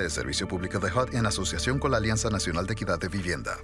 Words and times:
De 0.00 0.08
Servicio 0.08 0.48
Público 0.48 0.78
de 0.78 0.90
HUD 0.90 1.14
en 1.14 1.26
asociación 1.26 1.78
con 1.78 1.90
la 1.90 1.98
Alianza 1.98 2.30
Nacional 2.30 2.66
de 2.66 2.72
Equidad 2.72 2.98
de 2.98 3.08
Vivienda. 3.08 3.58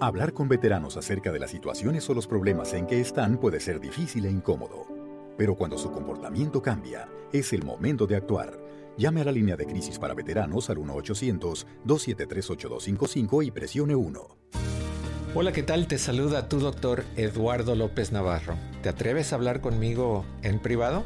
Hablar 0.00 0.32
con 0.32 0.48
veteranos 0.48 0.96
acerca 0.96 1.30
de 1.30 1.38
las 1.38 1.50
situaciones 1.50 2.08
o 2.08 2.14
los 2.14 2.26
problemas 2.26 2.72
en 2.72 2.86
que 2.86 2.98
están 3.00 3.36
puede 3.36 3.60
ser 3.60 3.78
difícil 3.78 4.24
e 4.24 4.30
incómodo. 4.30 4.86
Pero 5.36 5.56
cuando 5.56 5.76
su 5.76 5.90
comportamiento 5.90 6.62
cambia, 6.62 7.06
es 7.32 7.52
el 7.52 7.64
momento 7.64 8.06
de 8.06 8.16
actuar. 8.16 8.58
Llame 8.96 9.20
a 9.20 9.24
la 9.24 9.32
línea 9.32 9.56
de 9.56 9.66
crisis 9.66 9.98
para 9.98 10.14
veteranos 10.14 10.70
al 10.70 10.78
1-800-273-8255 10.78 13.44
y 13.44 13.50
presione 13.50 13.94
1. 13.94 14.26
Hola, 15.34 15.52
¿qué 15.52 15.62
tal? 15.62 15.86
Te 15.86 15.98
saluda 15.98 16.48
tu 16.48 16.60
doctor 16.60 17.04
Eduardo 17.16 17.74
López 17.74 18.10
Navarro. 18.10 18.56
¿Te 18.82 18.88
atreves 18.88 19.32
a 19.32 19.36
hablar 19.36 19.60
conmigo 19.60 20.24
en 20.42 20.60
privado? 20.60 21.04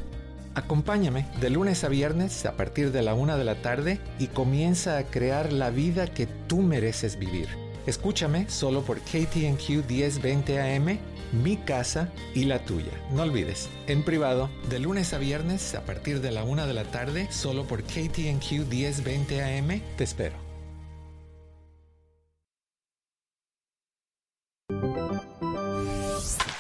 Acompáñame 0.55 1.27
de 1.41 1.49
lunes 1.49 1.83
a 1.83 1.89
viernes 1.89 2.45
a 2.45 2.57
partir 2.57 2.93
de 2.93 3.03
la 3.03 3.15
una 3.15 3.37
de 3.37 3.45
la 3.45 3.63
tarde 3.63 4.01
y 4.19 4.27
comienza 4.27 4.99
a 4.99 5.05
crear 5.05 5.53
la 5.53 5.71
vida 5.71 6.07
que 6.07 6.27
tú 6.27 6.61
mereces 6.61 7.19
vivir. 7.19 7.49
Escúchame 7.87 8.49
solo 8.49 8.83
por 8.83 9.01
KTNQ 9.01 9.89
1020 9.89 10.61
AM, 10.61 10.99
mi 11.33 11.57
casa 11.57 12.11
y 12.35 12.45
la 12.45 12.65
tuya. 12.65 12.93
No 13.13 13.23
olvides, 13.23 13.69
en 13.87 14.05
privado, 14.05 14.51
de 14.69 14.79
lunes 14.79 15.15
a 15.15 15.19
viernes 15.19 15.75
a 15.75 15.85
partir 15.85 16.21
de 16.21 16.31
la 16.31 16.45
una 16.45 16.67
de 16.67 16.75
la 16.75 16.85
tarde, 16.85 17.29
solo 17.31 17.67
por 17.67 17.83
KTNQ 17.83 18.69
1020 18.69 19.59
AM, 19.59 19.81
te 19.97 20.05
espero. 20.05 20.52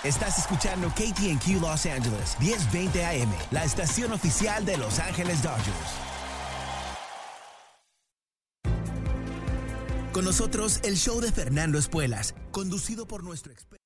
Estás 0.04 0.36
escuchando 0.36 0.88
KTNQ 0.88 1.60
Los 1.60 1.86
Angeles, 1.86 2.36
1020 2.40 3.04
AM, 3.04 3.32
la 3.52 3.62
estación 3.62 4.12
oficial 4.12 4.64
de 4.64 4.76
Los 4.76 4.98
Ángeles 4.98 5.40
Dodgers. 5.44 5.70
Con 10.12 10.24
nosotros, 10.24 10.80
el 10.82 10.96
show 10.96 11.20
de 11.20 11.30
Fernando 11.30 11.78
Espuelas, 11.78 12.34
conducido 12.50 13.06
por 13.06 13.22
nuestro 13.22 13.52
experto. 13.52 13.81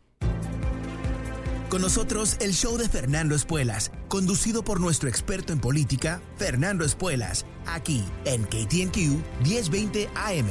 Con 1.69 1.83
nosotros, 1.83 2.39
el 2.41 2.55
show 2.55 2.79
de 2.79 2.89
Fernando 2.89 3.35
Espuelas, 3.35 3.93
conducido 4.09 4.65
por 4.65 4.81
nuestro 4.81 5.11
experto 5.11 5.53
en 5.53 5.61
política, 5.61 6.23
Fernando 6.37 6.83
Espuelas, 6.83 7.45
aquí 7.67 8.05
en 8.25 8.45
KTNQ 8.45 8.97
1020 9.45 10.09
AM. 10.15 10.47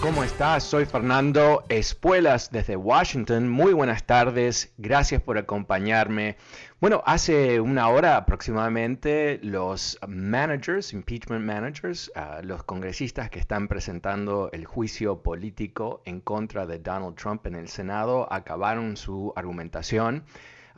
¿Cómo 0.00 0.24
estás? 0.24 0.64
Soy 0.64 0.86
Fernando 0.86 1.64
Espuelas 1.68 2.50
desde 2.50 2.74
Washington. 2.74 3.48
Muy 3.48 3.74
buenas 3.74 4.04
tardes, 4.04 4.72
gracias 4.78 5.20
por 5.20 5.36
acompañarme. 5.36 6.36
Bueno, 6.80 7.02
hace 7.04 7.60
una 7.60 7.88
hora 7.88 8.16
aproximadamente 8.16 9.40
los 9.42 9.98
managers, 10.08 10.94
impeachment 10.94 11.44
managers, 11.44 12.10
uh, 12.16 12.42
los 12.42 12.62
congresistas 12.62 13.28
que 13.28 13.38
están 13.38 13.68
presentando 13.68 14.48
el 14.52 14.64
juicio 14.64 15.22
político 15.22 16.00
en 16.06 16.20
contra 16.20 16.66
de 16.66 16.78
Donald 16.78 17.16
Trump 17.16 17.46
en 17.46 17.56
el 17.56 17.68
Senado 17.68 18.32
acabaron 18.32 18.96
su 18.96 19.34
argumentación. 19.36 20.24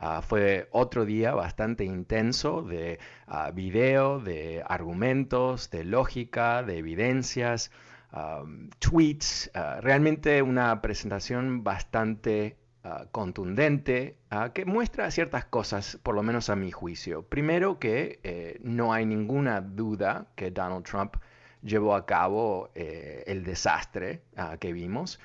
Uh, 0.01 0.21
fue 0.21 0.67
otro 0.71 1.05
día 1.05 1.33
bastante 1.33 1.85
intenso 1.85 2.61
de 2.61 2.99
uh, 3.27 3.53
video, 3.53 4.19
de 4.19 4.63
argumentos, 4.67 5.69
de 5.69 5.85
lógica, 5.85 6.61
de 6.63 6.77
evidencias, 6.79 7.71
um, 8.13 8.69
tweets, 8.79 9.51
uh, 9.55 9.81
realmente 9.81 10.41
una 10.41 10.81
presentación 10.81 11.63
bastante 11.63 12.57
uh, 12.83 13.05
contundente 13.11 14.17
uh, 14.31 14.51
que 14.53 14.65
muestra 14.65 15.11
ciertas 15.11 15.45
cosas, 15.45 15.99
por 16.03 16.15
lo 16.15 16.23
menos 16.23 16.49
a 16.49 16.55
mi 16.55 16.71
juicio. 16.71 17.23
Primero 17.23 17.79
que 17.79 18.19
eh, 18.23 18.59
no 18.61 18.93
hay 18.93 19.05
ninguna 19.05 19.61
duda 19.61 20.27
que 20.35 20.51
Donald 20.51 20.85
Trump 20.85 21.15
llevó 21.61 21.95
a 21.95 22.05
cabo 22.05 22.69
eh, 22.75 23.23
el 23.27 23.43
desastre 23.43 24.21
que 24.59 24.73
vimos. 24.73 25.19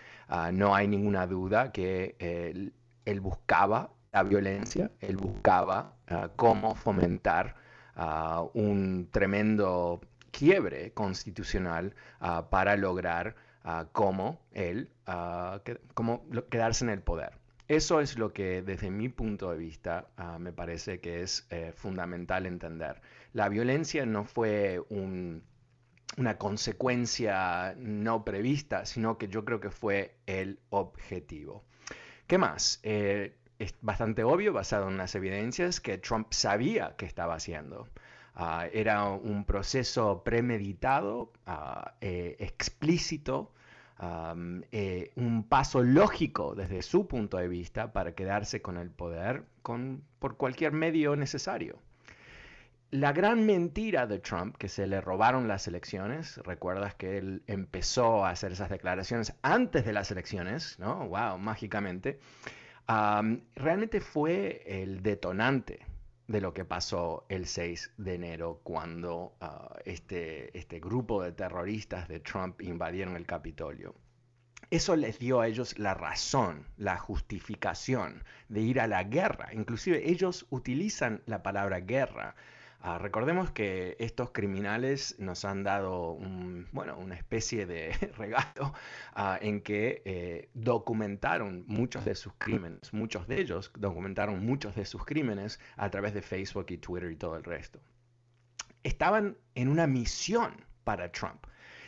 no 0.53 0.75
hay 0.75 0.89
ninguna 0.89 1.27
duda 1.27 1.73
que 1.73 2.17
él, 2.19 2.73
él 3.05 3.21
buscaba 3.21 3.91
la 4.13 4.23
violencia, 4.23 4.91
él 5.01 5.19
buscaba 5.19 5.95
cómo 6.37 6.75
fomentar 6.75 7.55
un 8.55 9.09
tremendo 9.11 10.01
quiebre 10.33 10.93
constitucional 10.93 11.95
uh, 12.21 12.49
para 12.51 12.77
lograr 12.77 13.37
cómo 13.93 14.41
él, 14.51 14.91
que, 15.65 15.79
cómo 15.95 16.29
quedarse 16.51 16.85
en 16.85 16.91
el 16.91 17.01
poder. 17.01 17.39
Eso 17.69 18.01
es 18.01 18.19
lo 18.19 18.33
que 18.33 18.61
desde 18.61 18.91
mi 18.91 19.09
punto 19.09 19.51
de 19.53 19.57
vista 19.57 20.09
me 20.41 20.53
parece 20.53 21.01
que 21.01 21.23
es 21.23 21.47
eh, 21.51 21.73
fundamental 21.75 22.47
entender. 22.47 23.01
La 23.33 23.49
violencia 23.49 24.05
no 24.05 24.25
fue 24.25 24.83
un, 24.89 25.45
una 26.17 26.37
consecuencia 26.39 27.75
no 27.79 28.25
prevista, 28.25 28.85
sino 28.85 29.17
que 29.17 29.29
yo 29.29 29.45
creo 29.45 29.61
que 29.61 29.71
fue 29.71 30.17
el 30.27 30.59
objetivo. 30.71 31.65
¿Qué 32.27 32.37
más? 32.37 32.81
Eh, 32.83 33.37
es 33.59 33.75
bastante 33.81 34.25
obvio, 34.25 34.53
basado 34.53 34.89
en 34.89 34.97
las 34.97 35.15
evidencias, 35.15 35.81
que 35.81 35.99
Trump 35.99 36.33
sabía 36.33 36.95
que 36.97 37.07
estaba 37.07 37.37
haciendo. 37.37 37.89
Uh, 38.35 38.65
era 38.73 39.11
un 39.11 39.45
proceso 39.45 40.23
premeditado, 40.25 41.33
uh, 41.47 41.91
eh, 42.01 42.37
explícito, 42.39 43.53
eh, 44.73 45.13
un 45.15 45.45
paso 45.45 45.81
lógico 45.83 46.57
desde 46.57 46.83
su 46.83 47.07
punto 47.07 47.37
de 47.37 47.47
vista 47.47 47.93
para 47.93 48.17
quedarse 48.17 48.61
con 48.61 48.77
el 48.77 48.91
poder 48.91 49.45
con, 49.63 50.03
por 50.19 50.37
cualquier 50.37 50.73
medio 50.73 51.15
necesario. 51.15 51.79
La 52.91 53.13
gran 53.13 53.47
mentira 53.47 54.07
de 54.07 54.19
Trump, 54.19 54.57
que 54.57 54.69
se 54.69 54.89
le 54.89 55.01
robaron 55.01 55.47
las 55.47 55.69
elecciones, 55.69 56.39
recuerdas 56.39 56.95
que 56.97 57.19
él 57.19 57.43
empezó 57.47 58.25
a 58.25 58.31
hacer 58.31 58.53
esas 58.53 58.71
declaraciones 58.71 59.35
antes 59.43 59.85
de 59.85 59.93
las 59.93 60.11
elecciones, 60.11 60.79
¿no? 60.81 61.07
¡Wow! 61.09 61.39
Mágicamente. 61.39 62.19
realmente 63.55 64.01
fue 64.01 64.63
el 64.67 65.03
detonante 65.03 65.92
de 66.33 66.41
lo 66.41 66.55
que 66.55 66.65
pasó 66.65 67.27
el 67.29 67.47
6 67.47 67.93
de 67.99 68.15
enero 68.15 68.61
cuando 68.65 69.37
ah, 69.41 69.77
este, 69.85 70.57
este 70.59 70.81
grupo 70.81 71.23
de 71.23 71.33
terroristas 71.33 72.09
de 72.09 72.21
Trump 72.21 72.63
invadieron 72.63 73.17
el 73.17 73.27
Capitolio. 73.27 73.95
Eso 74.71 74.97
les 74.97 75.19
dio 75.19 75.43
a 75.43 75.47
ellos 75.47 75.79
la 75.79 75.93
razón, 75.93 76.67
la 76.79 76.97
justificación 76.97 78.25
de 78.49 78.63
ir 78.63 78.81
a 78.81 78.87
la 78.87 79.05
guerra. 79.05 79.51
Inclusive 79.53 80.11
ellos 80.11 80.47
utilizan 80.49 81.23
la 81.27 81.43
palabra 81.43 81.81
guerra 81.81 82.35
Ah, 82.85 82.99
recordemos 82.99 83.53
que 83.53 83.97
estos 84.01 84.31
criminales 84.33 85.15
nos 85.21 85.45
han 85.45 85.63
dado 85.63 86.19
bueno, 86.73 86.99
una 86.99 87.15
especie 87.15 87.65
de 87.65 87.93
regalo 88.19 88.75
ah, 89.15 89.39
en 89.41 89.61
que 89.61 90.03
eh, 90.05 90.49
documentaron 90.53 91.65
muchos 91.69 92.05
de 92.05 92.17
sus 92.17 92.33
crímenes, 92.39 92.93
muchos 92.93 93.29
de 93.29 93.41
ellos 93.41 93.71
documentaron 93.79 94.45
muchos 94.45 94.75
de 94.75 94.85
sus 94.85 95.05
crímenes 95.05 95.61
a 95.77 95.91
través 95.91 96.13
de 96.13 96.23
Facebook 96.23 96.67
y 96.71 96.79
Twitter 96.79 97.13
y 97.13 97.17
todo 97.17 97.37
el 97.37 97.45
resto. 97.45 97.79
Estaban 98.83 99.37
en 99.55 99.69
una 99.69 99.87
misión 99.87 100.53
para 100.83 101.13
Trump. 101.13 101.47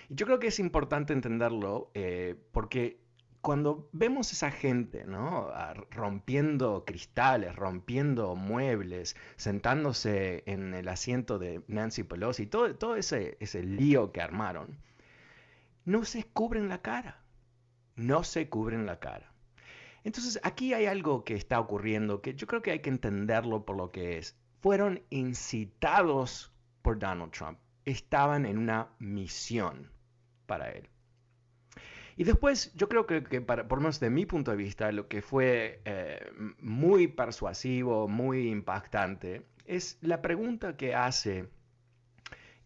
Y 0.08 0.14
yo 0.14 0.26
creo 0.26 0.38
que 0.38 0.46
es 0.46 0.60
importante 0.60 1.12
entenderlo 1.12 1.90
eh, 1.94 2.36
porque 2.52 3.03
cuando 3.44 3.90
vemos 3.92 4.32
esa 4.32 4.50
gente, 4.50 5.04
¿no? 5.04 5.52
Rompiendo 5.90 6.86
cristales, 6.86 7.54
rompiendo 7.54 8.34
muebles, 8.36 9.16
sentándose 9.36 10.42
en 10.46 10.72
el 10.72 10.88
asiento 10.88 11.38
de 11.38 11.62
Nancy 11.68 12.04
Pelosi, 12.04 12.46
todo, 12.46 12.74
todo 12.74 12.96
ese, 12.96 13.36
ese 13.40 13.62
lío 13.62 14.12
que 14.12 14.22
armaron, 14.22 14.78
no 15.84 16.06
se 16.06 16.24
cubren 16.24 16.70
la 16.70 16.80
cara. 16.80 17.20
No 17.96 18.24
se 18.24 18.48
cubren 18.48 18.86
la 18.86 18.98
cara. 18.98 19.30
Entonces, 20.04 20.40
aquí 20.42 20.72
hay 20.72 20.86
algo 20.86 21.22
que 21.22 21.34
está 21.34 21.60
ocurriendo 21.60 22.22
que 22.22 22.34
yo 22.34 22.46
creo 22.46 22.62
que 22.62 22.70
hay 22.70 22.80
que 22.80 22.88
entenderlo 22.88 23.66
por 23.66 23.76
lo 23.76 23.92
que 23.92 24.16
es. 24.16 24.38
Fueron 24.62 25.02
incitados 25.10 26.50
por 26.80 26.98
Donald 26.98 27.32
Trump. 27.32 27.58
Estaban 27.84 28.46
en 28.46 28.56
una 28.56 28.88
misión 28.98 29.90
para 30.46 30.70
él. 30.70 30.88
Y 32.16 32.24
después, 32.24 32.72
yo 32.74 32.88
creo 32.88 33.06
que, 33.06 33.20
por 33.40 33.58
lo 33.58 33.76
menos 33.76 33.98
de 33.98 34.10
mi 34.10 34.24
punto 34.24 34.52
de 34.52 34.56
vista, 34.56 34.92
lo 34.92 35.08
que 35.08 35.20
fue 35.20 35.80
eh, 35.84 36.30
muy 36.60 37.08
persuasivo, 37.08 38.06
muy 38.06 38.48
impactante, 38.48 39.42
es 39.66 39.98
la 40.00 40.22
pregunta 40.22 40.76
que 40.76 40.94
hace 40.94 41.48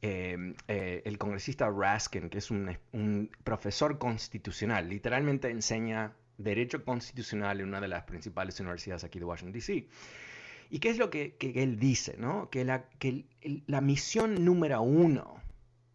em, 0.03 0.55
eh, 0.67 1.03
el 1.05 1.17
congresista 1.17 1.71
Raskin, 1.71 2.29
que 2.29 2.39
es 2.39 2.51
un, 2.51 3.31
profesor 3.43 3.99
constitucional, 3.99 4.89
literalmente 4.89 5.49
enseña 5.49 6.13
derecho 6.37 6.85
constitucional 6.85 7.61
en 7.61 7.69
una 7.69 7.81
de 7.81 7.89
las 7.89 8.05
principales 8.05 8.61
universidades 8.61 9.03
aquí 9.05 9.19
de 9.19 9.25
Washington, 9.25 9.53
D.C. 9.53 9.89
¿Y 10.71 10.79
qué 10.79 10.91
es 10.91 10.99
lo 10.99 11.09
que, 11.09 11.37
él 11.41 11.79
dice? 11.79 12.17
¿no? 12.19 12.51
Que, 12.51 12.67
la, 12.67 12.85
que 12.99 13.25
la 13.67 13.81
misión 13.81 14.45
número 14.45 14.83
uno 14.83 15.41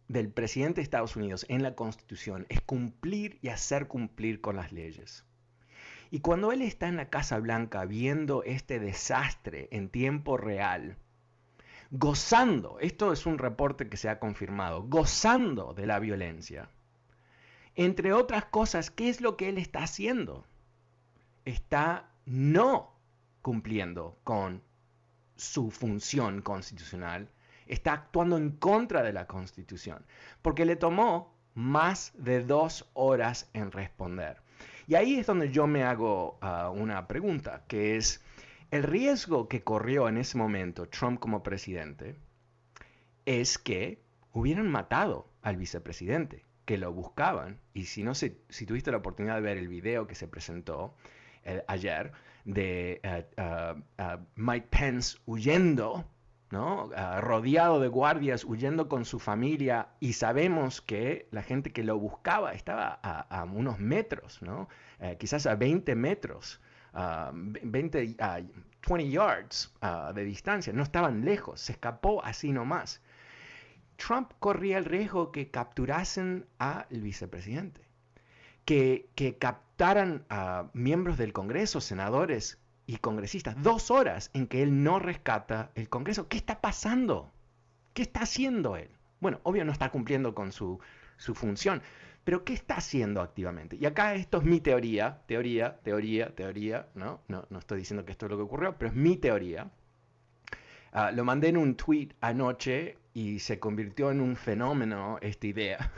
del 0.08 0.30
presidente 0.30 0.76
de 0.76 0.82
Estados 0.82 1.16
Unidos 1.16 1.46
en 1.48 1.62
la 1.62 1.74
Constitución 1.74 2.46
es 2.48 2.60
cumplir 2.60 3.38
y 3.42 3.48
hacer 3.48 3.86
cumplir 3.86 4.40
con 4.40 4.56
las 4.56 4.72
leyes. 4.72 5.24
Y 6.10 6.20
cuando 6.20 6.52
él 6.52 6.62
está 6.62 6.88
en 6.88 6.96
la 6.96 7.10
Casa 7.10 7.38
Blanca 7.38 7.84
viendo 7.84 8.42
este 8.44 8.78
desastre 8.78 9.68
en 9.72 9.88
tiempo 9.88 10.36
real, 10.36 10.96
gozando, 11.90 12.78
esto 12.80 13.12
es 13.12 13.26
un 13.26 13.38
reporte 13.38 13.88
que 13.88 13.96
se 13.96 14.08
ha 14.08 14.20
confirmado, 14.20 14.82
gozando 14.82 15.74
de 15.74 15.86
la 15.86 15.98
violencia, 15.98 16.68
entre 17.76 18.12
otras 18.12 18.44
cosas, 18.44 18.90
¿qué 18.90 19.08
es 19.08 19.20
lo 19.20 19.36
que 19.36 19.48
él 19.48 19.58
está 19.58 19.82
haciendo? 19.82 20.44
Está 21.44 22.08
no 22.24 22.94
cumpliendo 23.42 24.16
con 24.22 24.62
su 25.36 25.70
función 25.70 26.40
constitucional 26.40 27.28
está 27.66 27.92
actuando 27.92 28.36
en 28.36 28.50
contra 28.50 29.02
de 29.02 29.12
la 29.12 29.26
Constitución, 29.26 30.04
porque 30.42 30.64
le 30.64 30.76
tomó 30.76 31.34
más 31.54 32.12
de 32.16 32.42
dos 32.42 32.90
horas 32.94 33.48
en 33.52 33.70
responder. 33.70 34.42
Y 34.86 34.96
ahí 34.96 35.18
es 35.18 35.26
donde 35.26 35.50
yo 35.50 35.66
me 35.66 35.82
hago 35.82 36.38
ah, 36.42 36.70
una 36.70 37.06
pregunta, 37.06 37.64
que 37.68 37.96
es, 37.96 38.22
el 38.70 38.82
riesgo 38.82 39.48
que 39.48 39.62
corrió 39.62 40.08
en 40.08 40.16
ese 40.16 40.36
momento 40.36 40.88
Trump 40.88 41.20
como 41.20 41.42
presidente 41.42 42.16
es 43.24 43.56
que 43.56 44.02
hubieran 44.32 44.68
matado 44.68 45.30
al 45.42 45.56
vicepresidente, 45.56 46.44
que 46.64 46.76
lo 46.76 46.92
buscaban. 46.92 47.60
Y 47.72 47.84
si 47.84 48.02
no 48.02 48.14
si 48.14 48.30
tuviste 48.66 48.90
la 48.90 48.98
oportunidad 48.98 49.36
de 49.36 49.42
ver 49.42 49.58
el 49.58 49.68
video 49.68 50.06
que 50.06 50.14
se 50.14 50.28
presentó 50.28 50.96
eh, 51.44 51.62
ayer 51.68 52.12
de 52.44 53.00
eh, 53.02 53.26
ah, 53.36 54.18
Mike 54.34 54.66
Pence 54.70 55.18
huyendo 55.24 56.04
Ah, 56.52 57.20
rodeado 57.20 57.80
de 57.80 57.88
guardias, 57.88 58.44
huyendo 58.44 58.88
con 58.88 59.04
su 59.04 59.18
familia, 59.18 59.88
y 60.00 60.12
sabemos 60.12 60.80
que 60.80 61.26
la 61.30 61.42
gente 61.42 61.72
que 61.72 61.82
lo 61.82 61.98
buscaba 61.98 62.52
estaba 62.52 63.00
a, 63.02 63.44
unos 63.44 63.78
metros, 63.78 64.40
¿no? 64.42 64.68
Eh, 65.00 65.16
quizás 65.18 65.46
a 65.46 65.56
20 65.56 65.94
metros, 65.96 66.60
20, 66.92 68.16
a 68.20 68.40
20 68.88 69.10
yards 69.10 69.72
ah, 69.80 70.12
de 70.14 70.24
distancia, 70.24 70.72
no 70.72 70.82
estaban 70.82 71.24
lejos, 71.24 71.60
se 71.60 71.72
escapó 71.72 72.22
así 72.24 72.52
nomás. 72.52 73.00
Trump 73.96 74.32
corría 74.38 74.78
el 74.78 74.84
riesgo 74.84 75.32
que 75.32 75.50
capturasen 75.50 76.46
al 76.58 76.86
vicepresidente, 76.90 77.80
que, 78.64 79.08
que 79.14 79.38
captaran 79.38 80.24
a 80.28 80.68
miembros 80.72 81.18
del 81.18 81.32
Congreso, 81.32 81.80
senadores, 81.80 82.58
y 82.86 82.96
congresistas, 82.98 83.62
dos 83.62 83.90
horas 83.90 84.30
en 84.34 84.46
que 84.46 84.62
él 84.62 84.82
no 84.82 84.98
rescata 84.98 85.70
el 85.74 85.88
Congreso. 85.88 86.28
¿Qué 86.28 86.36
está 86.36 86.60
pasando? 86.60 87.32
¿Qué 87.94 88.02
está 88.02 88.20
haciendo 88.20 88.76
él? 88.76 88.90
Bueno, 89.20 89.40
obvio 89.44 89.64
no 89.64 89.72
está 89.72 89.90
cumpliendo 89.90 90.34
con 90.34 90.52
su, 90.52 90.80
función, 91.16 91.80
pero 92.24 92.44
¿qué 92.44 92.52
está 92.52 92.76
haciendo 92.76 93.22
activamente? 93.22 93.76
Y 93.80 93.86
acá 93.86 94.14
esto 94.14 94.38
es 94.38 94.44
mi 94.44 94.60
teoría, 94.60 95.22
teoría, 95.26 95.78
teoría, 95.82 96.34
teoría, 96.34 96.88
¿no? 96.94 97.20
No, 97.28 97.46
no 97.48 97.58
estoy 97.58 97.78
diciendo 97.78 98.04
que 98.04 98.12
esto 98.12 98.26
es 98.26 98.30
lo 98.30 98.36
que 98.36 98.42
ocurrió, 98.42 98.76
pero 98.76 98.90
es 98.90 98.96
mi 98.96 99.16
teoría. 99.16 99.70
Ah, 100.92 101.10
lo 101.10 101.24
mandé 101.24 101.48
en 101.48 101.56
un 101.56 101.74
tweet 101.74 102.10
anoche 102.20 102.98
y 103.16 103.38
se 103.38 103.60
convirtió 103.60 104.10
en 104.10 104.20
un 104.20 104.34
fenómeno 104.34 105.18
esta 105.20 105.46
idea, 105.46 105.92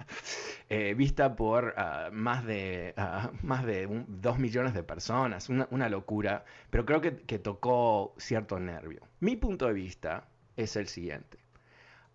eh, 0.70 0.94
vista 0.94 1.36
por 1.36 1.74
ah, 1.76 2.08
más 2.10 2.46
de, 2.46 2.94
uh, 2.96 3.46
más 3.46 3.66
de 3.66 3.86
dos 4.08 4.38
millones 4.38 4.72
de 4.72 4.82
personas, 4.82 5.50
una, 5.50 5.88
locura, 5.90 6.46
pero 6.70 6.86
creo 6.86 7.02
que, 7.02 7.38
tocó 7.38 8.14
cierto 8.16 8.58
nervio. 8.58 9.02
Mi 9.20 9.36
punto 9.36 9.66
de 9.66 9.74
vista 9.74 10.26
es 10.56 10.76
el 10.76 10.88
siguiente. 10.88 11.38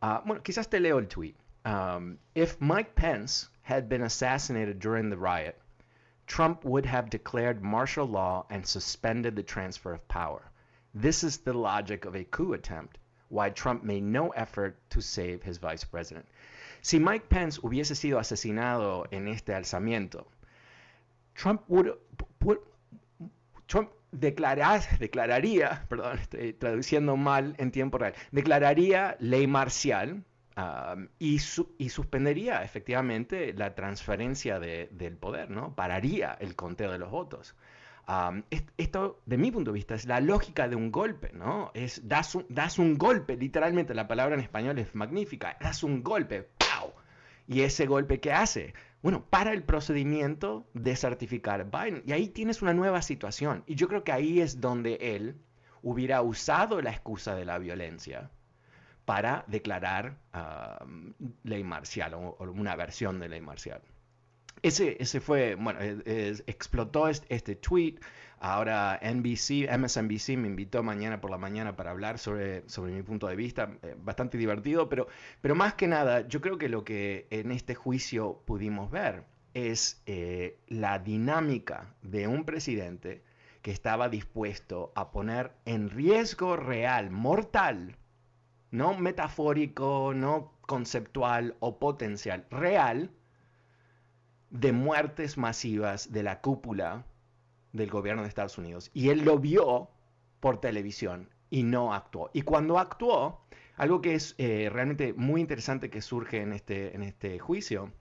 Uh, 0.01 0.25
bueno, 0.25 0.41
quizás 0.41 0.67
te 0.67 0.79
leo 0.79 0.97
el 0.97 1.07
tweet. 1.07 1.35
Um, 1.63 2.17
if 2.33 2.59
Mike 2.59 2.95
Pence 2.95 3.47
had 3.61 3.87
been 3.87 4.01
assassinated 4.01 4.79
during 4.79 5.11
the 5.11 5.17
riot, 5.17 5.55
Trump 6.25 6.65
would 6.65 6.87
have 6.87 7.11
declared 7.11 7.61
martial 7.61 8.07
law 8.07 8.47
and 8.49 8.65
suspended 8.65 9.35
the 9.35 9.43
transfer 9.43 9.93
of 9.93 10.07
power. 10.07 10.41
This 10.95 11.23
is 11.23 11.37
the 11.37 11.53
logic 11.53 12.05
of 12.05 12.15
a 12.15 12.23
coup 12.23 12.53
attempt 12.53 12.97
why 13.31 13.49
Trump 13.49 13.83
made 13.83 14.03
no 14.03 14.29
effort 14.35 14.75
to 14.89 15.01
save 15.01 15.41
his 15.43 15.57
vice 15.57 15.85
president. 15.85 16.25
Si 16.81 16.99
Mike 16.99 17.27
Pence 17.29 17.59
hubiese 17.61 17.95
sido 17.95 18.19
asesinado 18.19 19.05
en 19.11 19.27
este 19.27 19.53
alzamiento, 19.53 20.27
Trump, 21.35 21.61
would, 21.67 21.95
Trump 23.67 23.89
declararía, 24.11 25.85
perdón, 25.87 26.19
estoy 26.19 26.53
traduciendo 26.53 27.15
mal 27.15 27.55
en 27.57 27.71
tiempo 27.71 27.97
real, 27.97 28.13
declararía 28.31 29.15
ley 29.19 29.47
marcial 29.47 30.23
um, 30.57 31.07
y, 31.19 31.39
y, 31.77 31.89
suspendería 31.89 32.63
efectivamente 32.63 33.53
la 33.53 33.73
transferencia 33.75 34.59
de, 34.59 34.89
del 34.91 35.15
poder, 35.15 35.49
¿no? 35.49 35.73
Pararía 35.75 36.35
el 36.39 36.55
conteo 36.55 36.91
de 36.91 36.99
los 36.99 37.11
votos 37.11 37.55
esto, 38.77 39.21
de 39.25 39.37
mi 39.37 39.51
punto 39.51 39.71
de 39.71 39.75
vista, 39.75 39.95
es 39.95 40.05
la 40.05 40.19
lógica 40.19 40.67
de 40.67 40.75
un 40.75 40.91
golpe, 40.91 41.31
¿no? 41.33 41.71
Es, 41.73 42.07
das 42.07 42.35
un, 42.35 42.97
golpe, 42.97 43.37
literalmente 43.37 43.93
la 43.93 44.07
palabra 44.07 44.35
en 44.35 44.41
español 44.41 44.77
es 44.79 44.93
magnífica, 44.95 45.57
das 45.61 45.83
un 45.83 46.03
golpe, 46.03 46.49
¡pau! 46.57 46.93
Y 47.47 47.61
ese 47.61 47.85
golpe, 47.85 48.19
¿qué 48.19 48.33
hace? 48.33 48.73
Bueno, 49.01 49.25
para 49.29 49.53
el 49.53 49.63
procedimiento 49.63 50.67
de 50.73 50.95
certificar 50.95 51.69
Biden. 51.71 52.03
Y 52.05 52.11
ahí 52.11 52.27
tienes 52.27 52.61
una 52.61 52.73
nueva 52.73 53.01
situación. 53.01 53.63
Y 53.65 53.75
yo 53.75 53.87
creo 53.87 54.03
que 54.03 54.11
ahí 54.11 54.41
es 54.41 54.61
donde 54.61 54.95
él 55.01 55.35
hubiera 55.81 56.21
usado 56.21 56.81
la 56.81 56.91
excusa 56.91 57.35
de 57.35 57.45
la 57.45 57.57
violencia 57.57 58.29
para 59.05 59.43
declarar 59.47 60.17
ley 61.43 61.63
marcial 61.63 62.13
o, 62.13 62.37
una 62.39 62.75
versión 62.75 63.19
de 63.19 63.29
ley 63.29 63.41
marcial. 63.41 63.81
Ese, 64.61 64.97
ese 64.99 65.19
fue, 65.19 65.55
bueno, 65.55 65.79
explotó 65.81 67.07
este, 67.07 67.33
este, 67.33 67.55
tweet. 67.55 67.95
Ahora 68.39 68.99
NBC, 69.03 69.69
MSNBC 69.77 70.29
me 70.35 70.47
invitó 70.47 70.81
mañana 70.81 71.21
por 71.21 71.29
la 71.29 71.37
mañana 71.37 71.75
para 71.75 71.91
hablar 71.91 72.17
sobre, 72.17 72.67
sobre 72.67 72.91
mi 72.91 73.03
punto 73.03 73.27
de 73.27 73.35
vista, 73.35 73.77
eh, 73.83 73.95
bastante 73.99 74.37
divertido, 74.37 74.89
pero, 74.89 75.07
pero 75.41 75.53
más 75.53 75.75
que 75.75 75.87
nada, 75.87 76.27
yo 76.27 76.41
creo 76.41 76.57
que 76.57 76.67
lo 76.67 76.83
que 76.83 77.27
en 77.29 77.51
este 77.51 77.75
juicio 77.75 78.41
pudimos 78.45 78.89
ver 78.89 79.25
es 79.53 80.01
eh, 80.07 80.59
la 80.67 80.97
dinámica 80.97 81.93
de 82.01 82.27
un 82.27 82.43
presidente 82.45 83.21
que 83.61 83.71
estaba 83.71 84.09
dispuesto 84.09 84.91
a 84.95 85.11
poner 85.11 85.51
en 85.65 85.89
riesgo 85.89 86.55
real, 86.55 87.11
mortal, 87.11 87.97
no 88.71 88.97
metafórico, 88.97 90.13
no 90.15 90.53
conceptual 90.61 91.55
o 91.59 91.77
potencial, 91.77 92.47
real, 92.49 93.11
de 94.51 94.73
muertes 94.73 95.37
masivas 95.37 96.11
de 96.11 96.23
la 96.23 96.41
cúpula 96.41 97.05
del 97.71 97.89
gobierno 97.89 98.21
de 98.21 98.27
Estados 98.27 98.57
Unidos. 98.57 98.91
Y 98.93 99.09
él 99.09 99.23
lo 99.23 99.39
vio 99.39 99.89
por 100.39 100.59
televisión 100.59 101.29
y 101.49 101.63
no 101.63 101.93
actuó. 101.93 102.29
Y 102.33 102.41
cuando 102.43 102.77
actuó, 102.77 103.45
algo 103.77 104.01
que 104.01 104.15
es 104.15 104.35
eh, 104.37 104.69
realmente 104.71 105.13
muy 105.13 105.41
interesante 105.41 105.89
que 105.89 106.01
surge 106.01 106.41
en 106.41 106.53
este, 106.53 106.93
en 106.95 107.03
este 107.03 107.39
juicio, 107.39 107.91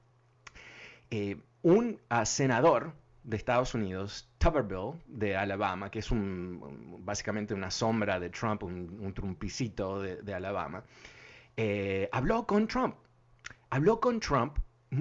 eh, 1.10 1.40
un 1.62 2.00
ah, 2.08 2.26
senador 2.26 2.94
de 3.22 3.36
Estados 3.36 3.74
Unidos, 3.74 4.28
Tuberville, 4.38 5.00
de 5.06 5.36
Alabama, 5.36 5.90
que 5.90 6.00
es 6.00 6.10
un, 6.10 7.04
básicamente 7.04 7.54
una 7.54 7.70
sombra 7.70 8.18
de 8.18 8.30
Trump, 8.30 8.62
un, 8.62 9.12
trumpicito 9.14 10.00
de, 10.00 10.34
Alabama, 10.34 10.84
eh, 11.56 12.08
habló 12.12 12.46
con 12.46 12.66
Trump. 12.66 12.96
Habló 13.68 14.00
con 14.00 14.18
Trump 14.18 14.58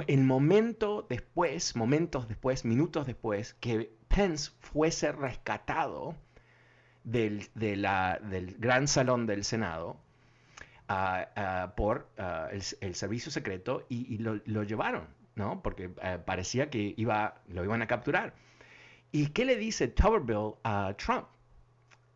el 0.08 0.24
momento 0.24 1.06
después, 1.10 1.76
momentos 1.76 2.28
después, 2.28 2.66
minutos 2.66 3.08
después, 3.08 3.56
que 3.56 3.92
Pence 4.08 4.52
fuese 4.60 5.12
rescatado 5.12 6.16
del, 7.04 7.48
del 7.56 8.56
gran 8.60 8.88
salón 8.88 9.26
del 9.26 9.44
Senado 9.44 9.98
ah, 10.88 11.28
ah, 11.36 11.74
por 11.76 12.10
ah, 12.18 12.50
el, 12.52 12.96
servicio 12.96 13.32
secreto 13.32 13.86
y, 13.90 14.18
lo, 14.18 14.64
llevaron, 14.64 15.08
¿no? 15.36 15.62
Porque 15.62 15.92
eh, 16.02 16.20
parecía 16.24 16.70
que 16.70 16.94
iba, 16.98 17.42
lo 17.48 17.64
iban 17.64 17.82
a 17.82 17.88
capturar. 17.88 18.34
¿Y 19.12 19.28
qué 19.28 19.46
le 19.46 19.56
dice 19.56 19.88
Tuberville 19.88 20.56
a 20.64 20.94
Trump? 20.98 21.26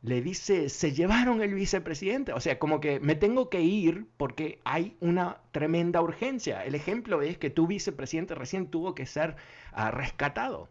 Le 0.04 0.22
dice, 0.22 0.68
se 0.68 0.92
llevaron 0.92 1.42
el 1.42 1.54
vicepresidente. 1.54 2.34
O 2.34 2.42
sea, 2.42 2.60
como 2.60 2.82
que 2.82 3.00
me 3.00 3.16
tengo 3.16 3.50
que 3.50 3.62
ir 3.62 4.06
porque 4.18 4.60
hay 4.66 4.98
una 5.00 5.42
tremenda 5.52 6.02
urgencia. 6.02 6.66
El 6.66 6.76
ejemplo 6.76 7.22
es 7.22 7.38
que 7.38 7.50
tu 7.50 7.68
vicepresidente 7.68 8.36
recién 8.36 8.68
tuvo 8.68 8.96
que 8.96 9.06
ser 9.06 9.38
ah, 9.72 9.92
rescatado. 9.92 10.70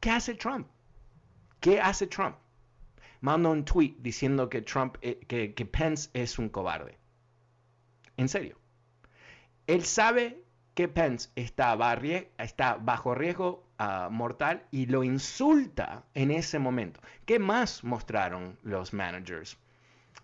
¿Qué 0.00 0.10
hace 0.10 0.34
Trump? 0.34 0.66
¿Qué 1.60 1.80
hace 1.80 2.08
Trump? 2.08 2.36
Manda 3.20 3.48
un 3.48 3.64
tweet 3.64 3.94
diciendo 4.00 4.48
que 4.48 4.62
Trump, 4.62 4.96
eh, 5.02 5.20
que, 5.28 5.66
Pence 5.66 6.10
es 6.12 6.36
un 6.38 6.48
cobarde. 6.48 6.98
En 8.16 8.28
serio. 8.28 8.58
Él 9.68 9.84
sabe 9.84 10.42
que 10.74 10.88
Pence 10.88 11.30
está, 11.36 11.76
está 12.38 12.74
bajo 12.74 13.14
riesgo 13.14 13.67
mortal 14.10 14.64
y 14.70 14.86
lo 14.86 15.04
insulta 15.04 16.04
en 16.14 16.30
ese 16.30 16.58
momento. 16.58 17.00
¿Qué 17.24 17.38
más 17.38 17.84
mostraron 17.84 18.58
los 18.62 18.92
managers 18.92 19.56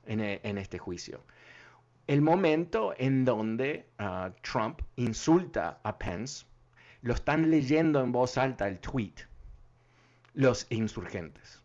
en, 0.07 0.21
e, 0.21 0.41
este 0.43 0.79
juicio? 0.79 1.23
El 2.07 2.21
momento 2.21 2.95
en 2.99 3.25
donde 3.25 3.87
ah, 3.99 4.31
Trump 4.43 4.81
insulta 4.97 5.79
a 5.85 5.97
Pence, 5.97 6.45
lo 7.03 7.15
están 7.15 7.51
leyendo 7.51 8.01
en 8.01 8.13
voz 8.13 8.37
alta 8.37 8.67
el 8.67 8.79
tweet, 8.81 9.15
los 10.35 10.67
insurgentes. 10.71 11.61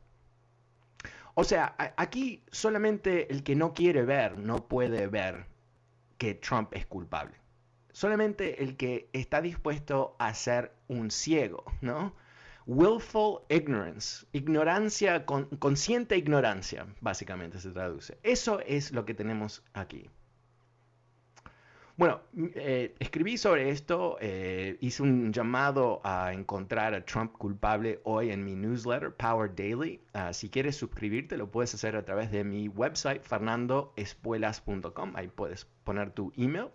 O 1.34 1.44
sea, 1.44 1.76
aquí 1.96 2.44
solamente 2.52 3.32
el 3.32 3.44
que 3.44 3.56
no 3.56 3.74
quiere 3.74 4.04
ver 4.04 4.38
no 4.38 4.68
puede 4.68 5.08
ver 5.08 5.46
que 6.18 6.36
Trump 6.36 6.74
es 6.74 6.86
culpable 6.86 7.40
solamente 7.92 8.64
el 8.64 8.78
que 8.78 9.10
está 9.14 9.42
dispuesto 9.42 10.16
a 10.20 10.34
ser 10.34 10.72
un 10.88 11.12
ciego, 11.12 11.64
¿no? 11.82 12.16
Willful 12.66 13.42
ignorance, 13.50 14.28
ignorancia, 14.32 15.26
consciente 15.26 16.18
ignorancia, 16.18 16.86
básicamente 17.02 17.60
se 17.60 17.72
traduce. 17.72 18.20
Eso 18.22 18.60
es 18.60 18.92
lo 18.92 19.06
que 19.06 19.16
tenemos 19.16 19.64
aquí. 19.74 20.10
Bueno, 22.00 22.22
eh, 22.56 22.96
escribí 23.00 23.38
sobre 23.38 23.72
esto, 23.72 24.18
eh, 24.22 24.78
hice 24.80 25.04
un 25.04 25.34
llamado 25.34 26.00
a 26.06 26.32
encontrar 26.32 26.94
a 26.94 27.04
Trump 27.04 27.34
culpable 27.34 28.00
hoy 28.06 28.30
en 28.32 28.46
mi 28.46 28.56
newsletter, 28.56 29.14
Power 29.14 29.54
Daily. 29.54 30.00
Ah, 30.14 30.32
si 30.32 30.50
quieres 30.50 30.78
suscribirte, 30.78 31.36
lo 31.36 31.52
puedes 31.52 31.74
hacer 31.74 31.98
a 31.98 32.06
través 32.06 32.32
de 32.32 32.46
mi 32.46 32.70
website, 32.70 33.22
fernandoespuelas.com. 33.24 35.12
Ahí 35.16 35.28
puedes 35.28 35.66
poner 35.84 36.12
tu 36.12 36.32
email 36.38 36.68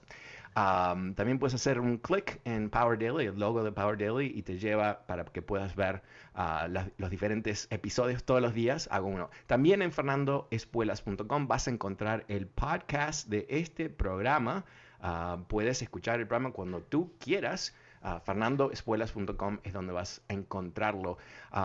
también 0.55 1.39
puedes 1.39 1.55
hacer 1.55 1.81
un 1.81 1.99
clic 1.99 2.41
en 2.45 2.71
Power 2.71 2.99
Daily, 2.99 3.27
el 3.27 3.39
logo 3.39 3.65
de 3.65 3.73
Power 3.73 3.99
Daily, 3.99 4.33
y 4.35 4.43
te 4.43 4.59
lleva 4.59 5.07
para 5.07 5.25
que 5.25 5.43
puedas 5.43 5.75
ver 5.75 6.03
ah, 6.35 6.69
los 6.97 7.11
diferentes 7.11 7.67
episodios 7.71 8.25
todos 8.25 8.41
los 8.41 8.55
días. 8.55 8.89
Hago 8.91 9.09
uno. 9.09 9.31
También 9.47 9.83
en 9.83 9.93
fernandoespuelas.com 9.93 11.49
vas 11.49 11.67
a 11.67 11.71
encontrar 11.71 12.25
el 12.29 12.47
podcast 12.47 13.29
de 13.29 13.47
este 13.49 13.91
programa. 13.91 14.65
Ah, 15.01 15.39
puedes 15.49 15.83
escuchar 15.83 16.21
el 16.21 16.27
programa 16.27 16.55
cuando 16.55 16.83
tú 16.83 17.13
quieras. 17.19 17.75
Uh, 18.03 18.21
fernandoespuelas.com 18.21 19.61
es 19.63 19.73
donde 19.73 19.95
vas 19.95 20.21
a 20.29 20.35
encontrarlo. 20.35 21.17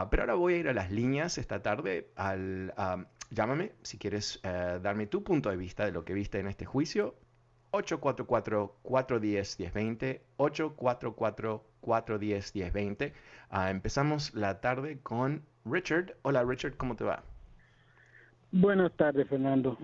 pero 0.09 0.23
ahora 0.23 0.35
voy 0.35 0.53
a 0.53 0.57
ir 0.57 0.69
a 0.69 0.73
las 0.73 0.89
líneas 0.89 1.37
esta 1.37 1.61
tarde. 1.61 2.07
Llámame 3.31 3.73
si 3.83 3.97
quieres 3.97 4.39
eh, 4.43 4.79
darme 4.81 5.05
tu 5.05 5.23
punto 5.23 5.49
de 5.49 5.57
vista 5.57 5.85
de 5.85 5.91
lo 5.91 6.03
que 6.03 6.13
viste 6.13 6.39
en 6.39 6.47
este 6.47 6.65
juicio. 6.65 7.15
844-410-1020, 7.71 10.21
844-410-1020. 10.37 13.13
Ah, 13.49 13.69
empezamos 13.69 14.33
la 14.33 14.61
tarde 14.61 14.99
con 15.01 15.43
Richard. 15.65 16.15
Hola 16.23 16.43
Richard, 16.43 16.77
¿cómo 16.77 16.95
te 16.95 17.03
va? 17.03 17.21
Buenas 18.51 18.91
tardes, 18.93 19.27
Fernando. 19.27 19.77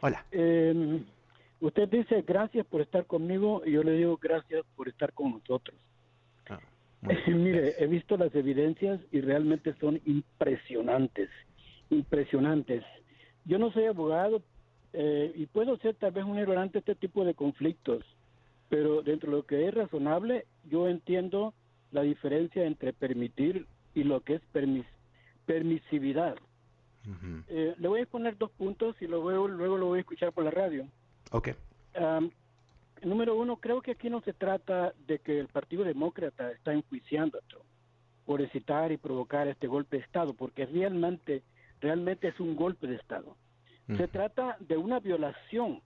Hola. 0.00 0.24
Em, 0.30 1.04
usted 1.60 1.88
dice 1.88 2.22
gracias 2.22 2.64
por 2.66 2.80
estar 2.80 3.04
conmigo 3.06 3.62
y 3.66 3.72
yo 3.72 3.82
le 3.82 3.92
digo 3.92 4.16
gracias 4.16 4.64
por 4.76 4.88
estar 4.88 5.12
con 5.12 5.32
nosotros. 5.32 5.76
Ah, 6.48 6.60
Mire, 7.26 7.74
he 7.78 7.86
visto 7.86 8.16
las 8.16 8.34
evidencias 8.34 9.00
y 9.12 9.20
realmente 9.20 9.74
son 9.80 10.00
impresionantes, 10.06 11.28
impresionantes. 11.90 12.82
Yo 13.44 13.58
no 13.58 13.70
soy 13.72 13.84
abogado, 13.84 14.42
eh, 14.92 15.32
y 15.34 15.46
puedo 15.46 15.76
ser 15.78 15.94
tal 15.96 16.12
vez 16.12 16.24
un 16.24 16.38
error 16.38 16.58
ante 16.58 16.78
este 16.78 16.94
tipo 16.94 17.24
de 17.24 17.34
conflictos, 17.34 18.04
pero 18.68 19.02
dentro 19.02 19.30
de 19.30 19.36
lo 19.38 19.46
que 19.46 19.66
es 19.66 19.74
razonable, 19.74 20.46
yo 20.64 20.88
entiendo 20.88 21.54
la 21.90 22.02
diferencia 22.02 22.64
entre 22.64 22.92
permitir 22.92 23.66
y 23.94 24.04
lo 24.04 24.20
que 24.20 24.34
es 24.34 24.42
permisividad. 25.46 26.36
Eh, 27.48 27.74
le 27.78 27.88
voy 27.88 28.02
a 28.02 28.06
poner 28.06 28.36
dos 28.36 28.50
puntos 28.50 28.94
y 29.00 29.06
luego, 29.06 29.48
luego 29.48 29.78
lo 29.78 29.86
voy 29.86 29.98
a 29.98 30.00
escuchar 30.00 30.32
por 30.32 30.44
la 30.44 30.50
radio. 30.50 30.86
Ok. 31.30 31.48
número 33.02 33.34
uno, 33.34 33.56
creo 33.56 33.80
que 33.80 33.92
aquí 33.92 34.10
no 34.10 34.20
se 34.20 34.34
trata 34.34 34.92
de 35.06 35.18
que 35.18 35.40
el 35.40 35.48
Partido 35.48 35.84
Demócrata 35.84 36.52
está 36.52 36.74
enjuiciando 36.74 37.38
a 37.38 37.42
Trump 37.48 37.64
por 38.28 38.42
excitar 38.42 38.92
y 38.92 38.98
provocar 38.98 39.48
este 39.48 39.66
golpe 39.66 39.96
de 39.96 40.02
Estado, 40.02 40.34
porque 40.34 40.66
realmente, 40.66 41.42
realmente 41.80 42.28
es 42.28 42.38
un 42.40 42.56
golpe 42.56 42.86
de 42.86 42.96
Estado. 42.96 43.34
Se 43.96 44.06
trata 44.06 44.58
de 44.60 44.76
una 44.76 45.00
violación 45.00 45.80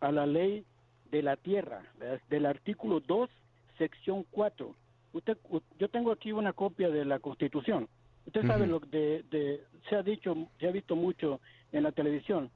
a 0.00 0.12
la 0.12 0.26
ley 0.26 0.66
de 1.10 1.22
la 1.22 1.36
tierra, 1.36 1.82
del 2.28 2.44
artículo 2.44 3.00
2, 3.00 3.30
sección 3.78 4.26
4. 4.30 4.74
Usted, 5.14 5.38
yo 5.78 5.88
tengo 5.88 6.12
aquí 6.12 6.30
una 6.30 6.52
copia 6.52 6.90
de 6.90 7.06
la 7.06 7.18
Constitución. 7.20 7.88
Usted 8.26 8.46
sabe 8.46 8.66
lo 8.66 8.80
de, 8.80 9.64
se 9.88 9.96
ha 9.96 10.02
dicho, 10.02 10.36
se 10.60 10.68
ha 10.68 10.70
visto 10.70 10.94
mucho 10.94 11.40
en 11.72 11.84
la 11.84 11.92
televisión. 11.92 12.50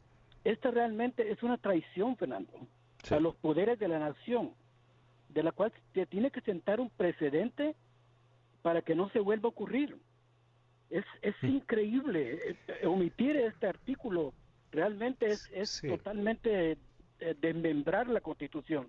Esta 0.44 0.70
realmente 0.70 1.30
es 1.30 1.42
una 1.42 1.56
traición, 1.56 2.16
Fernando, 2.18 2.52
a 3.10 3.18
los 3.18 3.34
poderes 3.36 3.78
de 3.78 3.88
la 3.88 3.98
nación, 3.98 4.50
de 5.30 5.42
la 5.42 5.52
cual 5.52 5.72
se 5.94 6.04
tiene 6.04 6.30
que 6.30 6.42
sentar 6.42 6.80
un 6.80 6.90
precedente 6.90 7.74
para 8.60 8.82
que 8.82 8.94
no 8.94 9.08
se 9.08 9.20
vuelva 9.20 9.46
a 9.46 9.52
ocurrir. 9.52 9.96
Es, 10.90 11.06
es 11.22 11.34
increíble 11.42 12.38
eh, 12.68 12.86
omitir 12.86 13.34
este 13.36 13.66
artículo 13.66 14.34
Realmente 14.72 15.26
es, 15.26 15.50
es 15.52 15.82
totalmente 15.86 16.78
eh, 17.20 17.34
desmembrar 17.38 18.08
la 18.08 18.22
constitución. 18.22 18.86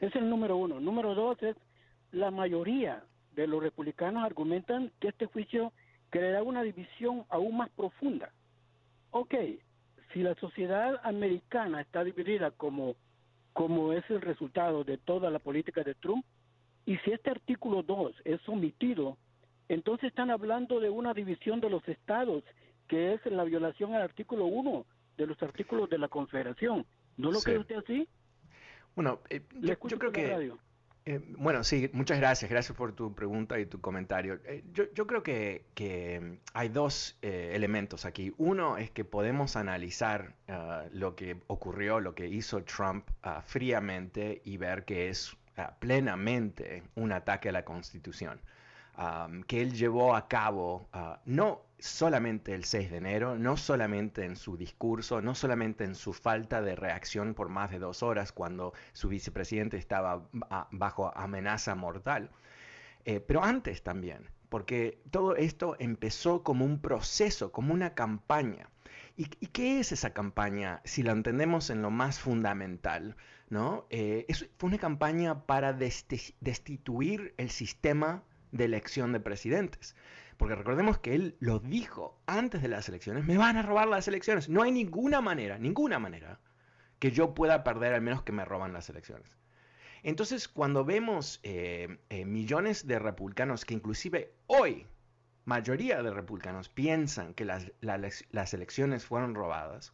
Es 0.00 0.16
el 0.16 0.28
número 0.28 0.56
uno. 0.56 0.80
Número 0.80 1.14
dos 1.14 1.40
es 1.42 1.54
la 2.10 2.30
mayoría 2.30 3.04
de 3.34 3.46
los 3.46 3.62
republicanos 3.62 4.24
argumentan 4.24 4.90
que 5.00 5.08
este 5.08 5.26
juicio 5.26 5.72
creará 6.10 6.42
una 6.42 6.62
división 6.62 7.24
aún 7.28 7.58
más 7.58 7.70
profunda. 7.70 8.32
Ok, 9.10 9.34
si 10.12 10.22
la 10.22 10.34
sociedad 10.36 11.00
americana 11.04 11.82
está 11.82 12.04
dividida 12.04 12.50
como, 12.50 12.96
como 13.52 13.92
es 13.92 14.04
el 14.10 14.22
resultado 14.22 14.82
de 14.82 14.98
toda 14.98 15.30
la 15.30 15.38
política 15.38 15.82
de 15.82 15.94
Trump, 15.94 16.24
Y 16.84 16.96
si 16.98 17.12
este 17.12 17.30
artículo 17.30 17.82
2 17.82 18.22
es 18.24 18.40
omitido, 18.48 19.16
entonces 19.68 20.08
están 20.08 20.30
hablando 20.30 20.80
de 20.80 20.90
una 20.90 21.14
división 21.14 21.60
de 21.60 21.70
los 21.70 21.86
estados, 21.86 22.42
que 22.88 23.14
es 23.14 23.24
la 23.26 23.44
violación 23.44 23.94
al 23.94 24.02
artículo 24.02 24.46
1 24.46 24.84
de 25.16 25.26
los 25.26 25.42
artículos 25.42 25.88
de 25.90 25.98
la 25.98 26.08
Confederación. 26.08 26.86
¿No 27.16 27.30
lo 27.30 27.40
cree 27.40 27.58
usted 27.58 27.76
así? 27.76 28.08
Bueno, 28.94 29.20
eh, 29.30 29.42
yo, 29.60 29.78
creo 29.78 30.12
que... 30.12 30.52
Eh, 31.04 31.20
bueno, 31.36 31.64
sí, 31.64 31.90
muchas 31.92 32.18
gracias. 32.18 32.50
Gracias 32.50 32.76
por 32.76 32.92
tu 32.94 33.14
pregunta 33.14 33.58
y 33.58 33.66
tu 33.66 33.80
comentario. 33.80 34.38
Eh, 34.44 34.62
yo, 34.72 35.06
creo 35.06 35.22
que, 35.22 36.20
mm, 36.22 36.36
hay 36.54 36.68
dos 36.68 37.18
elementos 37.22 38.04
aquí. 38.04 38.32
Uno 38.38 38.76
es 38.76 38.90
que 38.90 39.04
podemos 39.04 39.56
analizar 39.56 40.36
ah, 40.48 40.84
lo 40.92 41.16
que 41.16 41.40
ocurrió, 41.48 42.00
lo 42.00 42.14
que 42.14 42.28
hizo 42.28 42.62
Trump 42.64 43.08
ah, 43.22 43.42
fríamente 43.42 44.42
y 44.44 44.58
ver 44.58 44.84
que 44.84 45.08
es 45.08 45.36
ah, 45.56 45.74
plenamente 45.78 46.84
un 46.94 47.12
ataque 47.12 47.48
a 47.48 47.52
la 47.52 47.64
Constitución. 47.64 48.40
Que 49.46 49.62
él 49.62 49.72
llevó 49.72 50.14
a 50.14 50.28
cabo 50.28 50.88
no 51.24 51.62
solamente 51.82 52.54
el 52.54 52.64
6 52.64 52.90
de 52.90 52.96
enero, 52.98 53.36
no 53.36 53.56
solamente 53.56 54.24
en 54.24 54.36
su 54.36 54.56
discurso, 54.56 55.20
no 55.20 55.34
solamente 55.34 55.84
en 55.84 55.96
su 55.96 56.12
falta 56.12 56.62
de 56.62 56.76
reacción 56.76 57.34
por 57.34 57.48
más 57.48 57.70
de 57.70 57.80
dos 57.80 58.02
horas 58.04 58.30
cuando 58.30 58.72
su 58.92 59.08
vicepresidente 59.08 59.76
estaba 59.76 60.28
bajo 60.70 61.12
amenaza 61.16 61.74
mortal, 61.74 62.30
eh, 63.04 63.18
pero 63.18 63.42
antes 63.42 63.82
también, 63.82 64.28
porque 64.48 65.02
todo 65.10 65.34
esto 65.34 65.76
empezó 65.80 66.44
como 66.44 66.64
un 66.64 66.80
proceso, 66.80 67.50
como 67.50 67.74
una 67.74 67.94
campaña. 67.94 68.68
¿Y, 69.16 69.26
qué 69.26 69.80
es 69.80 69.92
esa 69.92 70.14
campaña 70.14 70.80
si 70.84 71.02
la 71.02 71.12
entendemos 71.12 71.68
en 71.70 71.82
lo 71.82 71.90
más 71.90 72.18
fundamental? 72.20 73.16
¿no? 73.50 73.86
Eh, 73.90 74.26
fue 74.56 74.68
una 74.68 74.78
campaña 74.78 75.44
para 75.44 75.72
destituir 75.74 77.34
el 77.36 77.50
sistema 77.50 78.22
de 78.52 78.64
elección 78.64 79.12
de 79.12 79.20
presidentes. 79.20 79.96
Porque 80.36 80.54
recordemos 80.54 80.98
que 80.98 81.14
él 81.14 81.36
lo 81.40 81.58
dijo 81.58 82.20
antes 82.26 82.62
de 82.62 82.68
las 82.68 82.88
elecciones, 82.88 83.24
me 83.24 83.36
van 83.36 83.56
a 83.56 83.62
robar 83.62 83.88
las 83.88 84.08
elecciones. 84.08 84.48
No 84.48 84.62
hay 84.62 84.70
ninguna 84.70 85.20
manera, 85.20 85.58
ninguna 85.58 85.98
manera 85.98 86.40
que 86.98 87.10
yo 87.10 87.34
pueda 87.34 87.64
perder 87.64 87.94
al 87.94 88.02
menos 88.02 88.22
que 88.22 88.32
me 88.32 88.44
roban 88.44 88.72
las 88.72 88.88
elecciones. 88.88 89.36
Entonces, 90.02 90.48
cuando 90.48 90.84
vemos 90.84 91.40
eh, 91.42 91.98
eh, 92.10 92.24
millones 92.24 92.86
de 92.86 92.98
republicanos 92.98 93.64
que 93.64 93.74
inclusive 93.74 94.34
hoy, 94.46 94.86
mayoría 95.44 96.02
de 96.02 96.10
republicanos 96.10 96.68
piensan 96.68 97.34
que 97.34 97.44
las, 97.44 97.70
las 97.80 98.54
elecciones 98.54 99.04
fueron 99.04 99.34
robadas, 99.34 99.92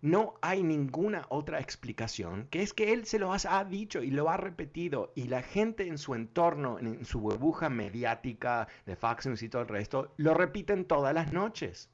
no 0.00 0.34
hay 0.42 0.62
ninguna 0.62 1.26
otra 1.28 1.60
explicación, 1.60 2.46
que 2.50 2.62
es 2.62 2.72
que 2.72 2.92
él 2.92 3.04
se 3.04 3.18
lo 3.18 3.32
ha 3.32 3.64
dicho 3.64 4.02
y 4.02 4.10
lo 4.10 4.30
ha 4.30 4.36
repetido 4.36 5.12
y 5.16 5.24
la 5.24 5.42
gente 5.42 5.88
en 5.88 5.98
su 5.98 6.14
entorno, 6.14 6.78
en 6.78 7.04
su 7.04 7.20
burbuja 7.20 7.68
mediática 7.68 8.68
de 8.86 8.96
Fox 8.96 9.42
y 9.42 9.48
todo 9.48 9.62
el 9.62 9.68
resto, 9.68 10.12
lo 10.16 10.34
repiten 10.34 10.84
todas 10.84 11.14
las 11.14 11.32
noches. 11.32 11.90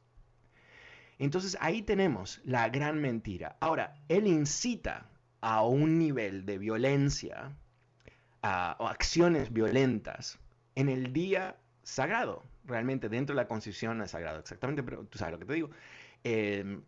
Entonces 1.19 1.57
ahí 1.61 1.83
tenemos 1.83 2.41
la 2.45 2.69
gran 2.69 3.01
mentira. 3.01 3.57
Ahora, 3.61 3.95
él 4.09 4.27
incita 4.27 5.07
a 5.41 5.65
un 5.65 5.99
nivel 5.99 6.45
de 6.45 6.59
violencia 6.59 7.57
o 8.43 8.89
acciones 8.89 9.53
violentas 9.53 10.39
en 10.75 10.91
el 10.91 11.13
día 11.15 11.57
sagrado, 11.83 12.43
realmente 12.65 13.09
dentro 13.09 13.35
de 13.35 13.43
la 13.43 13.49
constitución 13.49 14.03
es 14.03 14.11
sagrado, 14.11 14.41
exactamente, 14.41 14.83
pero 14.83 15.05
tú 15.05 15.19
sabes 15.19 15.33
lo 15.33 15.39
que 15.39 15.47
te 15.47 15.55
digo. 15.55 15.71
Eh, 16.25 16.81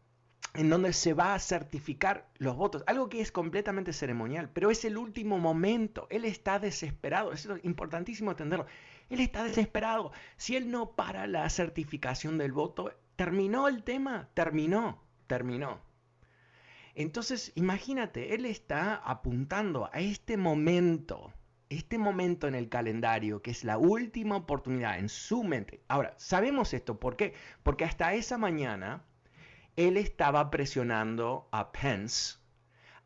en 0.56 0.70
donde 0.70 0.92
se 0.92 1.14
va 1.14 1.34
a 1.34 1.38
certificar 1.38 2.28
los 2.38 2.56
votos, 2.56 2.82
algo 2.86 3.08
que 3.08 3.20
es 3.20 3.30
completamente 3.30 3.92
ceremonial, 3.92 4.50
pero 4.52 4.70
es 4.70 4.84
el 4.84 4.96
último 4.96 5.38
momento, 5.38 6.06
él 6.10 6.24
está 6.24 6.58
desesperado, 6.58 7.32
es 7.32 7.48
importantísimo 7.62 8.30
entenderlo, 8.30 8.66
él 9.10 9.20
está 9.20 9.44
desesperado, 9.44 10.12
si 10.36 10.56
él 10.56 10.70
no 10.70 10.92
para 10.92 11.26
la 11.26 11.48
certificación 11.50 12.38
del 12.38 12.52
voto, 12.52 12.92
terminó 13.16 13.68
el 13.68 13.82
tema, 13.82 14.28
terminó, 14.34 15.02
terminó. 15.26 15.80
Entonces, 16.94 17.52
imagínate, 17.54 18.34
él 18.34 18.46
está 18.46 18.94
apuntando 18.96 19.90
a 19.92 20.00
este 20.00 20.38
momento, 20.38 21.32
este 21.68 21.98
momento 21.98 22.48
en 22.48 22.54
el 22.54 22.70
calendario, 22.70 23.42
que 23.42 23.50
es 23.50 23.64
la 23.64 23.76
última 23.76 24.36
oportunidad 24.36 24.98
en 24.98 25.10
su 25.10 25.44
mente. 25.44 25.82
Ahora, 25.88 26.14
sabemos 26.16 26.72
esto, 26.72 26.98
¿por 26.98 27.16
qué? 27.16 27.34
Porque 27.62 27.84
hasta 27.84 28.14
esa 28.14 28.38
mañana, 28.38 29.04
él 29.76 29.96
estaba 29.96 30.50
presionando 30.50 31.48
a 31.52 31.72
Pence 31.72 32.38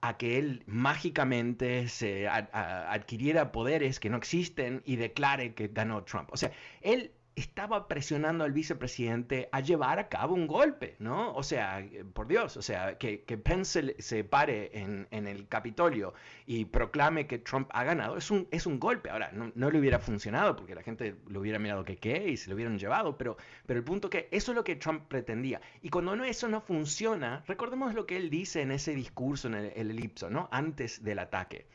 a 0.01 0.17
que 0.17 0.39
él 0.39 0.63
mágicamente 0.67 1.89
se 1.89 2.27
adquiriera 2.29 3.53
poderes 3.53 4.01
que 4.01 4.09
no 4.09 4.17
existen 4.17 4.83
y 4.87 4.97
declare 4.97 5.55
que 5.55 5.69
ganó 5.69 6.05
Trump. 6.05 6.31
O 6.33 6.37
sea, 6.37 6.53
él 6.81 7.13
estaba 7.37 7.89
presionando 7.89 8.45
al 8.45 8.53
vicepresidente 8.53 9.49
a 9.53 9.61
llevar 9.61 9.99
a 9.99 10.09
cabo 10.09 10.35
un 10.35 10.47
golpe, 10.47 10.97
¿no? 10.99 11.35
O 11.35 11.43
sea, 11.43 11.85
por 12.13 12.27
Dios, 12.27 12.57
o 12.57 12.63
sea, 12.63 12.99
que, 12.99 13.23
que 13.23 13.39
Pence 13.39 13.95
se, 13.99 14.25
pare 14.25 14.71
en, 14.73 15.07
el 15.11 15.49
Capitolio 15.49 16.13
y 16.47 16.65
proclame 16.65 17.27
que 17.27 17.39
Trump 17.39 17.69
ha 17.73 17.85
ganado, 17.85 18.17
es 18.17 18.31
un, 18.31 18.49
es 18.51 18.67
un 18.67 18.79
golpe. 18.81 19.11
Ahora, 19.11 19.31
no, 19.33 19.71
le 19.71 19.79
hubiera 19.79 19.99
funcionado 19.99 20.57
porque 20.57 20.75
la 20.75 20.83
gente 20.83 21.17
lo 21.29 21.41
hubiera 21.41 21.59
mirado 21.59 21.85
que 21.85 21.97
qué 21.97 22.29
y 22.31 22.37
se 22.37 22.49
lo 22.49 22.57
hubieran 22.57 22.79
llevado, 22.79 23.17
pero, 23.17 23.37
pero 23.67 23.79
el 23.79 23.85
punto 23.85 24.11
que 24.11 24.29
eso 24.31 24.53
es 24.53 24.57
lo 24.57 24.65
que 24.65 24.77
Trump 24.77 25.05
pretendía. 25.09 25.61
Y 25.83 25.91
cuando 25.91 26.17
no, 26.17 26.25
eso 26.25 26.49
no 26.49 26.61
funciona, 26.61 27.45
recordemos 27.47 27.95
lo 27.95 28.07
que 28.07 28.17
él 28.17 28.31
dice 28.31 28.63
en 28.63 28.73
ese 28.73 28.95
discurso, 28.95 29.49
en 29.49 29.55
el, 29.55 29.73
el 29.77 29.91
elipso, 29.91 30.31
¿no? 30.31 30.49
Antes 30.53 31.03
del 31.05 31.21
ataque 31.21 31.67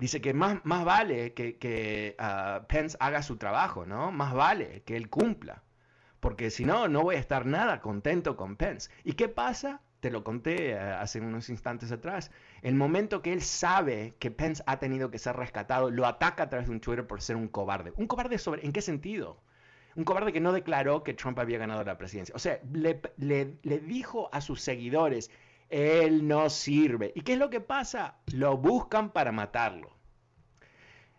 dice 0.00 0.20
que 0.20 0.32
más, 0.34 0.64
más 0.64 0.84
vale 0.84 1.34
que, 1.34 2.16
ah, 2.18 2.64
Pence 2.68 2.96
haga 2.98 3.22
su 3.22 3.36
trabajo, 3.36 3.84
¿no? 3.86 4.10
Más 4.10 4.34
vale 4.34 4.82
que 4.84 4.96
él 4.96 5.08
cumpla. 5.08 5.62
Porque 6.18 6.50
si 6.50 6.64
no, 6.64 6.88
no 6.88 7.02
voy 7.02 7.16
a 7.16 7.18
estar 7.18 7.46
nada 7.46 7.80
contento 7.80 8.36
con 8.36 8.56
Pence. 8.56 8.90
¿Y 9.04 9.12
qué 9.12 9.28
pasa? 9.28 9.80
Te 10.00 10.10
lo 10.10 10.24
conté 10.24 10.70
eh, 10.70 10.78
hace 10.78 11.20
unos 11.20 11.48
instantes 11.50 11.92
atrás. 11.92 12.30
El 12.62 12.74
momento 12.74 13.22
que 13.22 13.32
él 13.32 13.42
sabe 13.42 14.14
que 14.18 14.30
Pence 14.30 14.62
ha 14.66 14.78
tenido 14.78 15.10
que 15.10 15.18
ser 15.18 15.36
rescatado, 15.36 15.90
lo 15.90 16.06
ataca 16.06 16.44
a 16.44 16.48
través 16.48 16.68
de 16.68 16.74
un 16.74 16.80
Twitter 16.80 17.06
por 17.06 17.20
ser 17.20 17.36
un 17.36 17.48
cobarde. 17.48 17.92
¿Un 17.96 18.06
cobarde 18.06 18.38
sobre 18.38 18.64
en 18.64 18.72
qué 18.72 18.82
sentido? 18.82 19.42
Un 19.96 20.04
cobarde 20.04 20.32
que 20.32 20.40
no 20.40 20.52
declaró 20.52 21.04
que 21.04 21.14
Trump 21.14 21.38
había 21.38 21.58
ganado 21.58 21.84
la 21.84 21.98
presidencia. 21.98 22.34
O 22.34 22.38
sea, 22.38 22.60
le, 22.72 23.00
le 23.18 23.78
dijo 23.80 24.30
a 24.32 24.40
sus 24.40 24.62
seguidores, 24.62 25.30
él 25.70 26.26
no 26.26 26.50
sirve. 26.50 27.12
¿Y 27.14 27.22
qué 27.22 27.34
es 27.34 27.38
lo 27.38 27.50
que 27.50 27.60
pasa? 27.60 28.16
Lo 28.32 28.56
buscan 28.56 29.10
para 29.10 29.32
matarlo. 29.32 29.96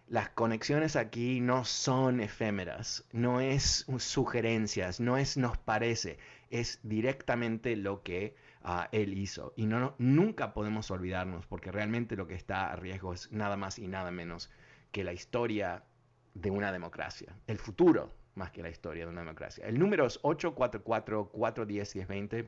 Las 0.07 0.29
conexiones 0.29 0.97
aquí 0.97 1.39
no 1.39 1.63
son 1.63 2.19
efémeras, 2.19 3.05
no 3.13 3.39
es 3.39 3.85
sugerencias, 3.97 4.99
no 4.99 5.17
es 5.17 5.37
nos 5.37 5.57
parece, 5.57 6.17
es 6.49 6.81
directamente 6.83 7.77
lo 7.77 8.03
que 8.03 8.35
ah, 8.61 8.89
él 8.91 9.17
hizo. 9.17 9.53
Y 9.55 9.67
no, 9.67 9.95
nunca 9.99 10.53
podemos 10.53 10.91
olvidarnos, 10.91 11.47
porque 11.47 11.71
realmente 11.71 12.17
lo 12.17 12.27
que 12.27 12.35
está 12.35 12.71
a 12.71 12.75
riesgo 12.75 13.13
es 13.13 13.31
nada 13.31 13.55
más 13.55 13.79
y 13.79 13.87
nada 13.87 14.11
menos 14.11 14.51
que 14.91 15.05
la 15.05 15.13
historia 15.13 15.85
de 16.33 16.51
una 16.51 16.73
democracia, 16.73 17.33
el 17.47 17.57
futuro 17.57 18.13
más 18.35 18.51
que 18.51 18.61
la 18.61 18.69
historia 18.69 19.05
de 19.05 19.11
una 19.11 19.21
democracia. 19.21 19.65
El 19.65 19.79
número 19.79 20.05
es 20.05 20.21
844-410-1020. 20.23 22.47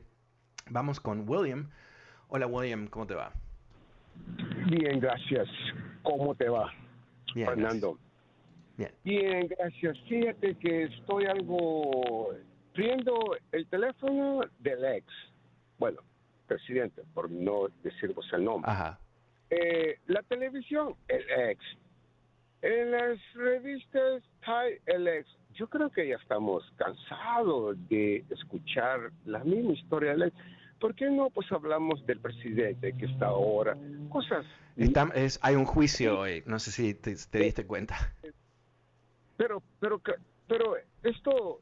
Vamos 0.70 1.00
con 1.00 1.28
William. 1.28 1.70
Hola 2.28 2.46
William, 2.46 2.86
¿cómo 2.88 3.06
te 3.06 3.14
va? 3.14 3.32
Bien, 4.66 4.98
gracias. 5.00 5.48
¿Cómo 6.02 6.34
te 6.34 6.48
va, 6.48 6.72
Fernando? 7.32 7.98
Bien. 8.76 8.90
Bien, 9.04 9.48
gracias. 9.48 9.98
Fíjate 10.08 10.56
que 10.56 10.84
estoy 10.84 11.26
algo 11.26 12.34
viendo 12.74 13.36
el 13.52 13.66
teléfono 13.68 14.40
del 14.58 14.84
ex, 14.84 15.06
bueno, 15.78 16.00
presidente, 16.46 17.02
por 17.14 17.30
no 17.30 17.68
decir 17.82 18.14
el 18.32 18.44
nombre. 18.44 18.70
Ajá. 18.70 18.98
Eh, 19.50 19.98
la 20.06 20.22
televisión, 20.22 20.94
el 21.08 21.24
ex. 21.50 21.64
En 22.62 22.90
las 22.90 23.18
revistas, 23.34 24.22
el 24.86 25.06
ex. 25.06 25.28
Yo 25.54 25.68
creo 25.68 25.90
que 25.90 26.08
ya 26.08 26.16
estamos 26.16 26.64
cansados 26.76 27.76
de 27.88 28.24
escuchar 28.30 29.12
la 29.26 29.44
misma 29.44 29.72
historia 29.72 30.12
del 30.12 30.22
ex. 30.24 30.36
¿Por 30.80 30.94
qué 30.94 31.10
no 31.10 31.30
pues 31.30 31.50
hablamos 31.52 32.04
del 32.06 32.20
presidente 32.20 32.92
que 32.96 33.06
está 33.06 33.26
ahora? 33.26 33.76
Cosas... 34.08 34.44
es, 34.76 35.38
hay 35.42 35.54
un 35.54 35.64
juicio 35.64 36.20
hoy, 36.20 36.42
no 36.46 36.58
sé 36.58 36.70
si 36.70 36.94
te, 36.94 37.10
diste 37.38 37.66
cuenta. 37.66 37.96
Pero, 39.36 39.62
pero, 39.80 40.00
pero 40.46 40.76
esto 41.02 41.60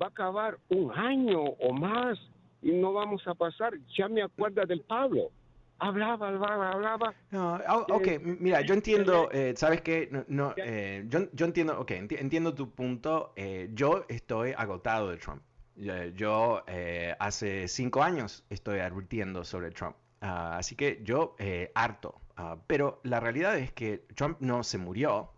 va 0.00 0.06
a 0.06 0.08
acabar 0.08 0.58
un 0.68 0.90
año 0.92 1.40
o 1.42 1.72
más 1.72 2.18
y 2.62 2.72
no 2.72 2.92
vamos 2.92 3.26
a 3.26 3.34
pasar. 3.34 3.74
Ya 3.96 4.08
me 4.08 4.22
acuerdo 4.22 4.64
del 4.66 4.82
Pablo. 4.82 5.30
Hablaba, 5.78 6.28
hablaba, 6.28 6.72
hablaba. 6.72 7.14
No, 7.30 7.58
oh, 7.68 7.86
ok, 7.94 8.08
mira, 8.38 8.60
yo 8.60 8.74
entiendo, 8.74 9.30
eh, 9.32 9.54
¿sabes 9.56 9.80
qué? 9.80 10.10
No, 10.28 10.52
eh, 10.58 11.06
yo, 11.08 11.30
yo, 11.32 11.46
entiendo, 11.46 11.80
ok, 11.80 11.90
entiendo 11.92 12.54
tu 12.54 12.70
punto. 12.70 13.32
Eh, 13.34 13.70
yo 13.72 14.04
estoy 14.08 14.52
agotado 14.54 15.10
de 15.10 15.16
Trump. 15.16 15.42
Yo 15.76 16.62
eh, 16.66 17.16
hace 17.18 17.66
cinco 17.68 18.02
años 18.02 18.44
estoy 18.50 18.80
advirtiendo 18.80 19.44
sobre 19.44 19.70
Trump. 19.70 19.96
Ah, 20.20 20.58
así 20.58 20.76
que 20.76 21.00
yo 21.02 21.34
eh, 21.38 21.72
harto. 21.74 22.20
Ah, 22.36 22.58
pero 22.66 23.00
la 23.04 23.20
realidad 23.20 23.56
es 23.58 23.72
que 23.72 23.98
Trump 24.14 24.38
no 24.40 24.62
se 24.62 24.78
murió. 24.78 25.32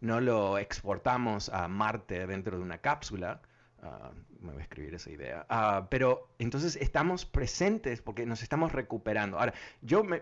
no 0.00 0.20
lo 0.20 0.58
exportamos 0.58 1.48
a 1.50 1.68
Marte 1.68 2.26
dentro 2.26 2.56
de 2.58 2.62
una 2.64 2.78
cápsula, 2.78 3.42
Ah, 3.82 4.12
me 4.42 4.52
voy 4.52 4.60
a 4.60 4.62
escribir 4.62 4.94
esa 4.94 5.10
idea. 5.10 5.46
Ah, 5.48 5.86
pero 5.90 6.28
entonces 6.38 6.76
estamos 6.76 7.24
presentes 7.24 8.02
porque 8.02 8.26
nos 8.26 8.42
estamos 8.42 8.72
recuperando. 8.72 9.38
Ahora, 9.38 9.54
yo 9.82 10.04
me, 10.04 10.20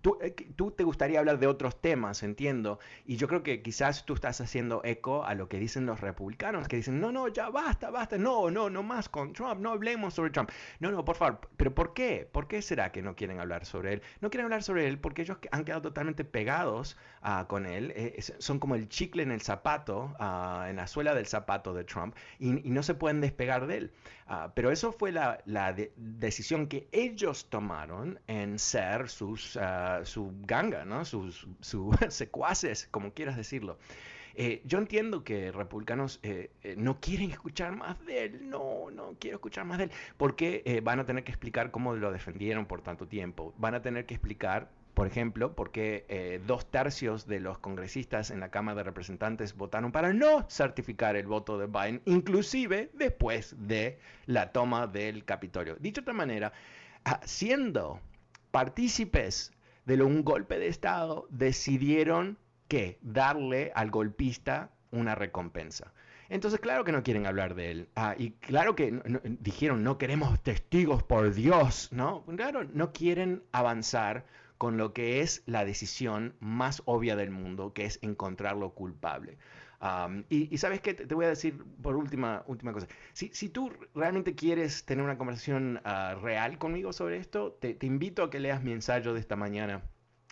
tú, 0.00 0.18
eh, 0.22 0.34
tú, 0.56 0.70
te 0.70 0.84
gustaría 0.84 1.18
hablar 1.18 1.38
de 1.38 1.46
otros 1.46 1.80
temas, 1.80 2.22
entiendo, 2.22 2.78
y 3.04 3.16
yo 3.16 3.28
creo 3.28 3.42
que 3.42 3.62
quizás 3.62 4.04
tú 4.04 4.14
estás 4.14 4.40
haciendo 4.40 4.82
eco 4.84 5.24
a 5.24 5.34
lo 5.34 5.48
que 5.48 5.58
dicen 5.58 5.86
los 5.86 6.00
republicanos, 6.00 6.68
que 6.68 6.76
dicen, 6.76 7.00
no, 7.00 7.12
no, 7.12 7.28
ya 7.28 7.50
basta, 7.50 7.90
basta, 7.90 8.18
no, 8.18 8.50
no, 8.50 8.70
no 8.70 8.82
más 8.82 9.08
con 9.08 9.32
Trump, 9.32 9.60
no 9.60 9.70
hablemos 9.72 10.14
sobre 10.14 10.30
Trump. 10.30 10.50
No, 10.80 10.90
no, 10.90 11.04
por 11.04 11.16
favor, 11.16 11.40
pero 11.56 11.74
¿por 11.74 11.94
qué? 11.94 12.28
¿Por 12.30 12.48
qué 12.48 12.62
será 12.62 12.92
que 12.92 13.02
no 13.02 13.16
quieren 13.16 13.40
hablar 13.40 13.66
sobre 13.66 13.94
él? 13.94 14.02
No 14.20 14.30
quieren 14.30 14.44
hablar 14.44 14.62
sobre 14.62 14.88
él 14.88 14.98
porque 14.98 15.22
ellos 15.22 15.38
han 15.50 15.64
quedado 15.64 15.82
totalmente 15.82 16.24
pegados 16.24 16.96
uh, 17.22 17.46
con 17.46 17.66
él, 17.66 17.92
eh, 17.96 18.22
son 18.38 18.58
como 18.58 18.74
el 18.74 18.88
chicle 18.88 19.22
en 19.22 19.32
el 19.32 19.40
zapato, 19.40 20.14
en 20.68 20.76
la 20.76 20.86
suela 20.86 21.14
del 21.14 21.26
zapato 21.26 21.74
de 21.74 21.84
Trump, 21.84 22.14
y 22.38 22.52
y 22.62 22.70
no 22.70 22.82
se 22.82 22.94
pueden 22.94 23.20
despegar 23.22 23.66
de 23.66 23.76
él. 23.78 23.92
Ah, 24.26 24.52
pero 24.54 24.70
eso 24.70 24.92
fue 24.92 25.12
la, 25.12 25.42
decisión 25.96 26.66
que 26.66 26.88
ellos 26.92 27.48
tomaron 27.48 28.20
en 28.26 28.58
ser 28.58 29.08
sus, 29.08 29.56
uh, 29.56 30.04
su 30.04 30.32
ganga, 30.42 30.84
¿no? 30.84 31.04
sus, 31.04 31.46
secuaces, 32.08 32.88
como 32.90 33.12
quieras 33.12 33.36
decirlo. 33.36 33.78
Eh, 34.34 34.62
yo 34.64 34.78
entiendo 34.78 35.24
que 35.24 35.52
republicanos 35.52 36.18
eh, 36.22 36.50
eh, 36.62 36.74
no 36.78 37.00
quieren 37.00 37.30
escuchar 37.30 37.76
más 37.76 38.04
de 38.06 38.24
él, 38.24 38.48
no, 38.48 38.90
no 38.90 39.14
quiero 39.18 39.36
escuchar 39.36 39.64
más 39.66 39.78
de 39.78 39.84
él, 39.84 39.90
porque 40.16 40.80
van 40.82 41.00
a 41.00 41.04
tener 41.04 41.24
que 41.24 41.32
explicar 41.32 41.70
cómo 41.70 41.94
lo 41.94 42.12
defendieron 42.12 42.66
por 42.66 42.80
tanto 42.80 43.06
tiempo, 43.06 43.52
van 43.58 43.74
a 43.74 43.82
tener 43.82 44.06
que 44.06 44.14
explicar 44.14 44.70
por 44.94 45.06
ejemplo, 45.06 45.54
porque 45.54 46.04
eh, 46.08 46.40
dos 46.46 46.70
tercios 46.70 47.26
de 47.26 47.40
los 47.40 47.58
congresistas 47.58 48.30
en 48.30 48.40
la 48.40 48.50
Cámara 48.50 48.76
de 48.76 48.82
Representantes 48.84 49.56
votaron 49.56 49.92
para 49.92 50.12
no 50.12 50.46
certificar 50.50 51.16
el 51.16 51.26
voto 51.26 51.58
de 51.58 51.66
Biden, 51.66 52.02
inclusive 52.04 52.90
después 52.92 53.56
de 53.58 53.98
la 54.26 54.52
toma 54.52 54.86
del 54.86 55.24
Capitolio. 55.24 55.76
Dicho 55.80 56.00
de 56.00 56.04
otra 56.04 56.14
manera, 56.14 56.52
ah, 57.04 57.20
siendo 57.24 58.00
partícipes 58.50 59.52
de 59.86 60.02
un 60.02 60.24
golpe 60.24 60.58
de 60.58 60.68
Estado, 60.68 61.26
decidieron 61.30 62.38
que 62.68 62.98
darle 63.02 63.72
al 63.74 63.90
golpista 63.90 64.70
una 64.90 65.14
recompensa. 65.14 65.92
Entonces, 66.28 66.60
claro 66.60 66.84
que 66.84 66.92
no 66.92 67.02
quieren 67.02 67.26
hablar 67.26 67.54
de 67.54 67.70
él. 67.70 67.88
Ah, 67.94 68.14
y 68.16 68.30
claro 68.30 68.74
que 68.74 69.02
dijeron, 69.40 69.84
no 69.84 69.98
queremos 69.98 70.42
testigos 70.42 71.02
por 71.02 71.34
Dios, 71.34 71.90
¿no? 71.92 72.24
Claro, 72.24 72.64
no 72.72 72.92
quieren 72.92 73.42
avanzar 73.52 74.24
con 74.62 74.76
lo 74.76 74.92
que 74.92 75.22
es 75.22 75.42
la 75.46 75.64
decisión 75.64 76.36
más 76.38 76.82
obvia 76.84 77.16
del 77.16 77.32
mundo, 77.32 77.72
que 77.72 77.84
es 77.84 77.98
encontrarlo 78.00 78.74
culpable. 78.74 79.36
y, 80.28 80.56
sabes 80.56 80.80
qué, 80.80 80.94
te, 80.94 81.12
voy 81.16 81.24
a 81.24 81.30
decir 81.30 81.64
por 81.82 81.96
última, 81.96 82.44
última 82.46 82.72
cosa. 82.72 82.86
Si, 83.12 83.30
si 83.34 83.48
tú 83.48 83.72
realmente 83.92 84.36
quieres 84.36 84.84
tener 84.84 85.04
una 85.04 85.18
conversación 85.18 85.80
ah, 85.82 86.14
real 86.22 86.58
conmigo 86.58 86.92
sobre 86.92 87.16
esto, 87.16 87.58
te, 87.60 87.74
te, 87.74 87.86
invito 87.86 88.22
a 88.22 88.30
que 88.30 88.38
leas 88.38 88.62
mi 88.62 88.70
ensayo 88.70 89.12
de 89.14 89.18
esta 89.18 89.34
mañana 89.34 89.82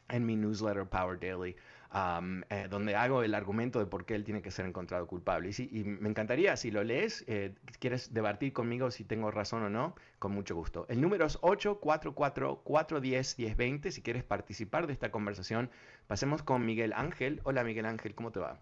en 0.08 0.24
mi 0.24 0.36
newsletter 0.36 0.86
Power 0.86 1.18
Daily. 1.18 1.56
Eh, 1.92 2.68
donde 2.70 2.94
hago 2.94 3.24
el 3.24 3.34
argumento 3.34 3.80
de 3.80 3.86
por 3.86 4.04
qué 4.04 4.14
él 4.14 4.22
tiene 4.22 4.42
que 4.42 4.52
ser 4.52 4.64
encontrado 4.64 5.08
culpable. 5.08 5.50
Y, 5.58 5.82
me 5.82 6.08
encantaría, 6.08 6.56
si 6.56 6.70
lo 6.70 6.84
lees, 6.84 7.24
eh, 7.26 7.52
quieres 7.80 8.14
debatir 8.14 8.52
conmigo 8.52 8.92
si 8.92 9.02
tengo 9.04 9.32
razón 9.32 9.64
o 9.64 9.70
no, 9.70 9.96
con 10.20 10.30
mucho 10.32 10.54
gusto. 10.54 10.86
El 10.88 11.00
número 11.00 11.26
es 11.26 11.40
844-410-1020. 11.40 13.90
Si 13.90 14.02
quieres 14.02 14.22
participar 14.22 14.86
de 14.86 14.92
esta 14.92 15.10
conversación, 15.10 15.68
pasemos 16.06 16.44
con 16.44 16.64
Miguel 16.64 16.92
Ángel. 16.92 17.40
Hola 17.42 17.64
Miguel 17.64 17.86
Ángel, 17.86 18.14
¿cómo 18.14 18.30
te 18.30 18.38
va? 18.38 18.60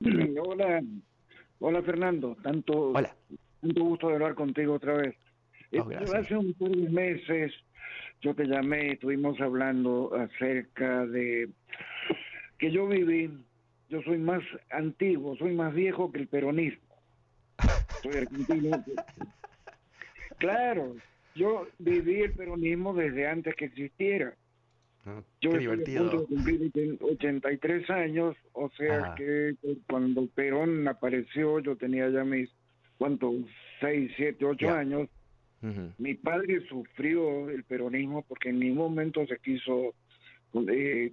Hola, 0.00 0.82
hola 1.58 1.82
Fernando, 1.82 2.34
tanto, 2.42 2.92
hola. 2.92 3.14
tanto 3.60 3.84
gusto 3.84 4.08
de 4.08 4.14
hablar 4.14 4.34
contigo 4.34 4.72
otra 4.74 4.94
vez. 4.94 5.14
Oh, 5.78 5.90
eh, 5.90 5.98
hace 6.14 6.34
un 6.36 6.54
par 6.54 6.70
de 6.70 6.88
meses 6.88 7.52
yo 8.22 8.34
te 8.34 8.46
llamé, 8.46 8.92
estuvimos 8.92 9.38
hablando 9.40 10.14
acerca 10.14 11.04
de 11.06 11.50
que 12.58 12.70
yo 12.70 12.86
viví, 12.86 13.30
yo 13.88 14.02
soy 14.02 14.18
más 14.18 14.42
antiguo, 14.70 15.36
soy 15.36 15.54
más 15.54 15.74
viejo 15.74 16.10
que 16.12 16.20
el 16.20 16.28
peronismo. 16.28 16.82
Soy 18.02 18.16
argentino. 18.16 18.84
claro, 20.38 20.96
yo 21.34 21.66
viví 21.78 22.20
el 22.20 22.32
peronismo 22.32 22.94
desde 22.94 23.26
antes 23.26 23.54
que 23.54 23.66
existiera. 23.66 24.34
Ah, 25.06 25.22
yo 25.40 25.50
qué 25.50 25.58
divertido. 25.58 26.26
cumplir 26.26 26.72
83 27.00 27.90
años, 27.90 28.36
o 28.52 28.70
sea 28.70 29.14
que 29.16 29.54
cuando 29.86 30.26
Perón 30.28 30.88
apareció, 30.88 31.60
yo 31.60 31.76
tenía 31.76 32.08
ya 32.08 32.24
mis, 32.24 32.50
¿cuántos? 32.96 33.34
6, 33.80 34.12
7, 34.16 34.44
8 34.44 34.70
años. 34.70 35.08
Mi 35.96 36.12
padre 36.12 36.60
sufrió 36.68 37.48
el 37.48 37.64
peronismo 37.64 38.22
porque 38.28 38.50
en 38.50 38.58
ningún 38.58 38.76
momento 38.76 39.26
se 39.26 39.38
quiso 39.38 39.94
eh, 40.68 41.12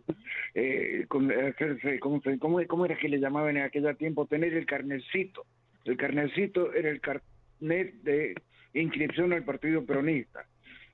eh, 0.53 1.05
con, 1.07 1.31
hacerse, 1.31 1.99
¿cómo, 1.99 2.21
cómo, 2.67 2.85
era 2.85 2.97
que 2.97 3.09
le 3.09 3.19
llamaban 3.19 3.57
en 3.57 3.63
aquel 3.63 3.95
tiempo? 3.97 4.25
Tener 4.25 4.53
el 4.53 4.65
carnecito. 4.65 5.45
El 5.85 5.97
carnecito 5.97 6.73
era 6.73 6.89
el 6.89 7.01
carnet 7.01 7.93
de 8.03 8.35
inscripción 8.73 9.33
al 9.33 9.43
Partido 9.43 9.85
Peronista. 9.85 10.45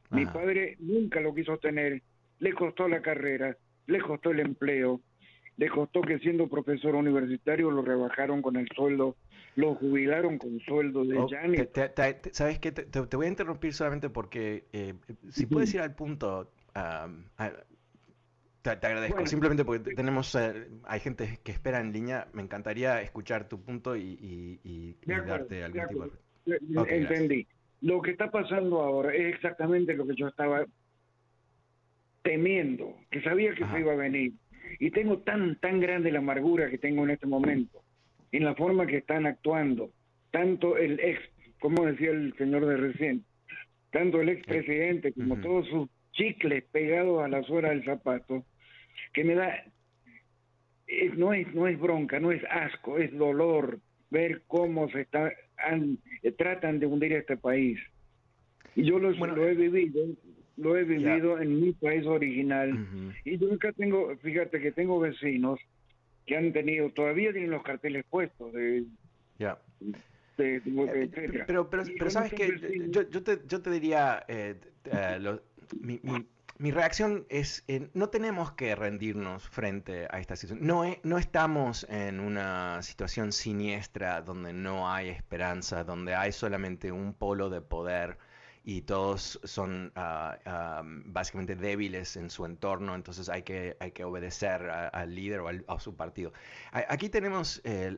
Mi 0.10 0.26
padre 0.26 0.78
nunca 0.80 1.20
lo 1.20 1.34
quiso 1.34 1.58
tener, 1.58 2.02
le 2.40 2.54
costó 2.54 2.88
la 2.88 3.02
carrera, 3.02 3.58
le 3.88 4.00
costó 4.00 4.32
el 4.32 4.40
empleo, 4.40 5.02
le 5.58 5.70
costó 5.70 6.02
que 6.02 6.20
siendo 6.20 6.48
profesor 6.48 6.96
universitario 6.96 7.70
lo 7.72 7.82
rebajaron 7.82 8.42
con 8.42 8.56
el 8.56 8.70
sueldo, 8.74 9.18
lo 9.56 9.76
jubilaron 9.76 10.38
con 10.38 10.60
sueldo 10.62 11.04
de 11.04 11.18
oh, 11.18 11.28
¿Sabes 12.32 12.60
qué? 12.60 12.72
Te, 12.72 13.18
voy 13.18 13.26
a 13.26 13.30
interrumpir 13.30 13.74
solamente 13.74 14.10
porque 14.10 14.66
eh, 14.72 14.94
si 15.30 15.46
puedes 15.46 15.74
ir 15.74 15.82
al 15.82 15.94
punto, 15.94 16.52
te, 18.76 18.88
agradezco, 18.88 19.26
simplemente 19.26 19.64
porque 19.64 19.94
tenemos, 19.96 20.36
eh, 20.36 20.68
hay 20.84 21.00
gente 21.00 21.40
que 21.44 21.52
espera 21.52 21.80
en 21.80 21.94
línea, 21.94 22.28
me 22.34 22.42
encantaría 22.42 23.02
escuchar 23.02 23.48
tu 23.48 23.62
punto 23.62 23.96
y, 23.96 24.96
darte 25.06 25.64
algún 25.64 25.88
tipo 25.88 26.06
de... 26.46 26.96
Entendí. 26.96 27.48
Lo 27.82 28.02
que 28.02 28.12
está 28.12 28.32
pasando 28.32 28.82
ahora 28.82 29.14
es 29.14 29.36
exactamente 29.36 29.94
lo 29.94 30.08
que 30.08 30.16
yo 30.16 30.28
estaba 30.28 30.66
temiendo, 32.24 32.98
que 33.12 33.22
sabía 33.22 33.54
que 33.54 33.66
se 33.66 33.80
iba 33.80 33.94
a 33.94 33.98
venir. 33.98 34.34
Y 34.80 34.92
tengo 34.92 35.20
tan, 35.20 35.56
tan 35.60 35.80
grande 35.80 36.12
la 36.12 36.20
amargura 36.20 36.70
que 36.70 36.78
tengo 36.78 37.04
en 37.04 37.12
este 37.12 37.26
momento, 37.26 37.82
en 38.32 38.44
la 38.44 38.56
forma 38.56 38.86
que 38.86 38.98
están 38.98 39.26
actuando, 39.26 39.92
tanto 40.32 40.78
el 40.78 41.00
ex, 41.00 41.22
como 41.60 41.86
decía 41.86 42.12
el 42.12 42.36
señor 42.38 42.66
de 42.66 42.78
recién, 42.78 43.24
tanto 43.92 44.20
el 44.22 44.30
ex 44.30 44.46
presidente 44.46 45.14
como 45.14 45.38
todos 45.38 45.68
sus 45.68 45.90
chicles 46.12 46.64
pegados 46.72 47.24
a 47.24 47.28
la 47.28 47.44
suela 47.44 47.70
del 47.70 47.86
zapato, 47.86 48.44
que 49.14 49.24
me 49.24 49.36
da, 49.36 49.64
no, 51.16 51.34
es, 51.34 51.54
no 51.54 51.68
es 51.68 51.80
bronca, 51.80 52.20
no 52.20 52.32
es 52.32 52.44
asco, 52.50 52.98
es 52.98 53.16
dolor 53.18 53.80
ver 54.10 54.44
cómo 54.48 54.90
se 54.90 55.02
está, 55.02 55.30
eh, 55.30 56.32
tratan 56.38 56.80
de 56.80 56.86
hundir 56.86 57.14
a 57.14 57.20
este 57.20 57.38
país. 57.38 57.80
Y 58.76 58.84
yo 58.84 59.00
lo, 59.00 59.10
he 59.10 59.56
vivido, 59.56 60.06
lo 60.56 60.78
he 60.78 60.84
vivido 60.84 61.40
en 61.40 61.60
mi 61.60 61.74
país 61.74 62.06
original. 62.06 63.14
Y 63.26 63.38
yo 63.38 63.54
acá 63.54 63.72
tengo, 63.74 64.16
fíjate 64.18 64.62
que 64.62 64.72
tengo 64.72 65.00
vecinos 65.00 65.60
que 66.26 66.38
han 66.38 66.54
tenido, 66.54 66.90
todavía 66.92 67.32
tienen 67.32 67.52
los 67.52 67.64
carteles 67.64 68.06
puestos 68.10 68.54
de... 68.54 68.84
Ya. 69.40 69.58
Eh, 70.38 70.62
pero, 71.48 71.68
pero, 71.70 71.84
pero, 71.98 72.10
sabes 72.12 72.32
que 72.32 72.88
yo, 72.90 73.10
yo, 73.10 73.24
te, 73.24 73.40
yo 73.48 73.60
te 73.60 73.72
diría, 73.72 74.24
eh, 74.28 74.56
mi, 75.82 76.00
mi 76.04 76.24
reacción 76.60 77.26
es, 77.30 77.64
eh, 77.68 77.90
no 77.94 78.10
tenemos 78.10 78.52
que 78.52 78.76
rendirnos 78.76 79.48
frente 79.50 80.08
a 80.10 80.20
esta 80.20 80.36
situación. 80.36 80.66
No, 80.66 80.84
no 81.04 81.18
estamos 81.18 81.86
en 81.90 82.20
una 82.20 82.82
situación 82.82 83.32
siniestra 83.32 84.22
donde 84.22 84.54
no 84.54 84.92
hay 84.92 85.10
esperanza, 85.10 85.84
donde 85.84 86.16
hay 86.16 86.32
solamente 86.32 86.92
un 86.92 87.14
polo 87.14 87.50
de 87.50 87.62
poder 87.62 88.18
y 88.68 88.82
todos 88.82 89.40
son 89.46 89.94
ah, 89.96 90.38
ah, 90.46 90.82
básicamente 90.84 91.56
débiles 91.56 92.18
en 92.18 92.30
su 92.30 92.44
entorno, 92.44 92.96
entonces 92.96 93.30
hay 93.30 93.44
que, 93.44 93.78
hay 93.80 93.92
que 93.92 94.04
obedecer 94.04 94.70
al 94.70 95.16
líder 95.16 95.40
o 95.40 95.48
a 95.48 95.80
su 95.80 95.96
partido. 95.96 96.34
Aquí 96.74 97.08
tenemos, 97.08 97.62
eh, 97.64 97.98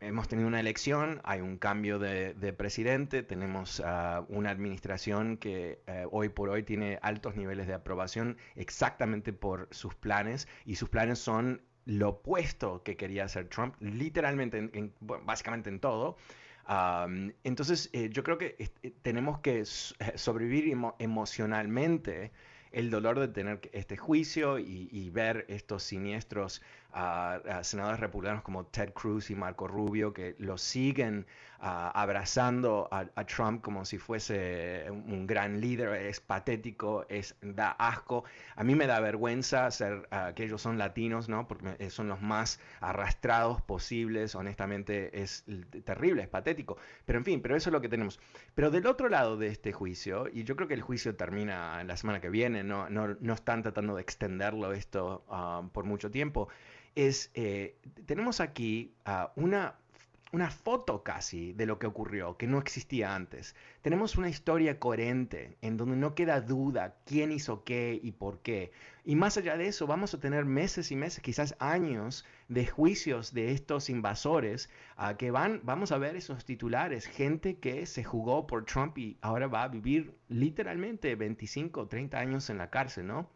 hemos 0.00 0.28
tenido 0.28 0.48
una 0.48 0.60
elección, 0.60 1.20
hay 1.24 1.42
un 1.42 1.58
cambio 1.58 1.98
de, 1.98 2.54
presidente, 2.56 3.22
tenemos 3.22 3.82
ah, 3.84 4.24
una 4.28 4.48
administración 4.48 5.36
que 5.36 5.82
eh, 5.86 6.06
hoy 6.10 6.30
por 6.30 6.48
hoy 6.48 6.62
tiene 6.62 6.98
altos 7.02 7.36
niveles 7.36 7.66
de 7.66 7.74
aprobación 7.74 8.38
exactamente 8.56 9.34
por 9.34 9.68
sus 9.72 9.94
planes 9.94 10.48
y 10.64 10.76
sus 10.76 10.88
planes 10.88 11.18
son 11.18 11.60
lo 11.84 12.08
opuesto 12.08 12.82
que 12.82 12.96
quería 12.96 13.24
hacer 13.24 13.48
Trump, 13.50 13.74
literalmente, 13.80 14.90
básicamente 15.00 15.68
en 15.68 15.80
todo 15.80 16.16
entonces, 17.44 17.90
eh, 17.92 18.08
yo 18.10 18.22
creo 18.22 18.38
que 18.38 18.56
eh, 18.58 18.92
tenemos 19.02 19.40
que 19.40 19.60
eh, 19.60 19.64
sobrevivir 20.14 20.76
emocionalmente 20.98 22.32
el 22.70 22.90
dolor 22.90 23.20
de 23.20 23.28
tener 23.28 23.60
este 23.72 23.96
juicio 23.96 24.58
y, 24.58 25.10
ver 25.10 25.44
estos 25.48 25.82
siniestros 25.82 26.62
senadores 27.62 28.00
republicanos 28.00 28.42
como 28.42 28.66
Ted 28.66 28.92
Cruz 28.92 29.30
y 29.30 29.34
Marco 29.34 29.66
Rubio 29.66 30.12
que 30.12 30.34
lo 30.38 30.58
siguen 30.58 31.26
abrazando 31.64 32.88
a, 32.90 33.24
Trump 33.24 33.62
como 33.62 33.84
si 33.84 33.96
fuese 33.96 34.86
un, 34.90 35.28
gran 35.28 35.60
líder, 35.60 35.94
es 35.94 36.18
patético, 36.18 37.06
es, 37.08 37.36
da 37.40 37.70
asco. 37.70 38.24
A 38.56 38.64
mí 38.64 38.74
me 38.74 38.88
da 38.88 38.98
vergüenza 38.98 39.70
ser 39.70 40.08
que 40.34 40.44
ellos 40.44 40.60
son 40.60 40.76
latinos, 40.76 41.28
¿no? 41.28 41.46
Porque 41.46 41.88
son 41.90 42.08
los 42.08 42.20
más 42.20 42.58
arrastrados 42.80 43.62
posibles, 43.62 44.34
honestamente 44.34 45.22
es 45.22 45.44
terrible, 45.84 46.22
es 46.22 46.28
patético. 46.28 46.78
Pero 47.04 47.20
en 47.20 47.24
fin, 47.24 47.40
pero 47.40 47.54
eso 47.54 47.70
es 47.70 47.72
lo 47.72 47.80
que 47.80 47.88
tenemos. 47.88 48.18
Pero 48.56 48.72
del 48.72 48.86
otro 48.86 49.08
lado 49.08 49.36
de 49.36 49.46
este 49.46 49.72
juicio, 49.72 50.28
y 50.32 50.42
yo 50.42 50.56
creo 50.56 50.66
que 50.66 50.74
el 50.74 50.82
juicio 50.82 51.14
termina 51.14 51.84
la 51.84 51.96
semana 51.96 52.20
que 52.20 52.28
viene, 52.28 52.64
no, 52.64 52.90
no, 52.90 53.16
no 53.20 53.34
están 53.34 53.62
tratando 53.62 53.94
de 53.94 54.02
extenderlo 54.02 54.72
esto 54.72 55.24
ah, 55.28 55.62
por 55.72 55.84
mucho 55.84 56.10
tiempo, 56.10 56.48
es, 56.94 57.30
eh, 57.34 57.76
tenemos 58.06 58.40
aquí 58.40 58.94
una 59.36 59.76
una 60.32 60.50
foto 60.50 61.02
casi 61.02 61.52
de 61.52 61.66
lo 61.66 61.78
que 61.78 61.86
ocurrió, 61.86 62.38
que 62.38 62.46
no 62.46 62.58
existía 62.58 63.14
antes. 63.14 63.54
Tenemos 63.82 64.16
una 64.16 64.30
historia 64.30 64.78
coherente 64.78 65.58
en 65.60 65.76
donde 65.76 65.96
no 65.96 66.14
queda 66.14 66.40
duda 66.40 66.96
quién 67.04 67.30
hizo 67.32 67.64
qué 67.64 68.00
y 68.02 68.12
por 68.12 68.40
qué. 68.40 68.72
Y 69.04 69.14
más 69.14 69.36
allá 69.36 69.58
de 69.58 69.68
eso, 69.68 69.86
vamos 69.86 70.14
a 70.14 70.20
tener 70.20 70.46
meses 70.46 70.90
y 70.90 70.96
meses, 70.96 71.22
quizás 71.22 71.54
años 71.58 72.24
de 72.48 72.66
juicios 72.66 73.34
de 73.34 73.52
estos 73.52 73.90
invasores 73.90 74.70
a 74.96 75.18
que 75.18 75.30
van, 75.30 75.60
vamos 75.64 75.92
a 75.92 75.98
ver 75.98 76.16
esos 76.16 76.46
titulares, 76.46 77.06
gente 77.06 77.58
que 77.58 77.84
se 77.84 78.02
jugó 78.02 78.46
por 78.46 78.64
Trump 78.64 78.96
y 78.96 79.18
ahora 79.20 79.48
va 79.48 79.64
a 79.64 79.68
vivir 79.68 80.16
literalmente 80.28 81.14
25 81.14 81.82
o 81.82 81.88
30 81.88 82.18
años 82.18 82.48
en 82.48 82.56
la 82.56 82.70
cárcel, 82.70 83.06
¿no? 83.06 83.28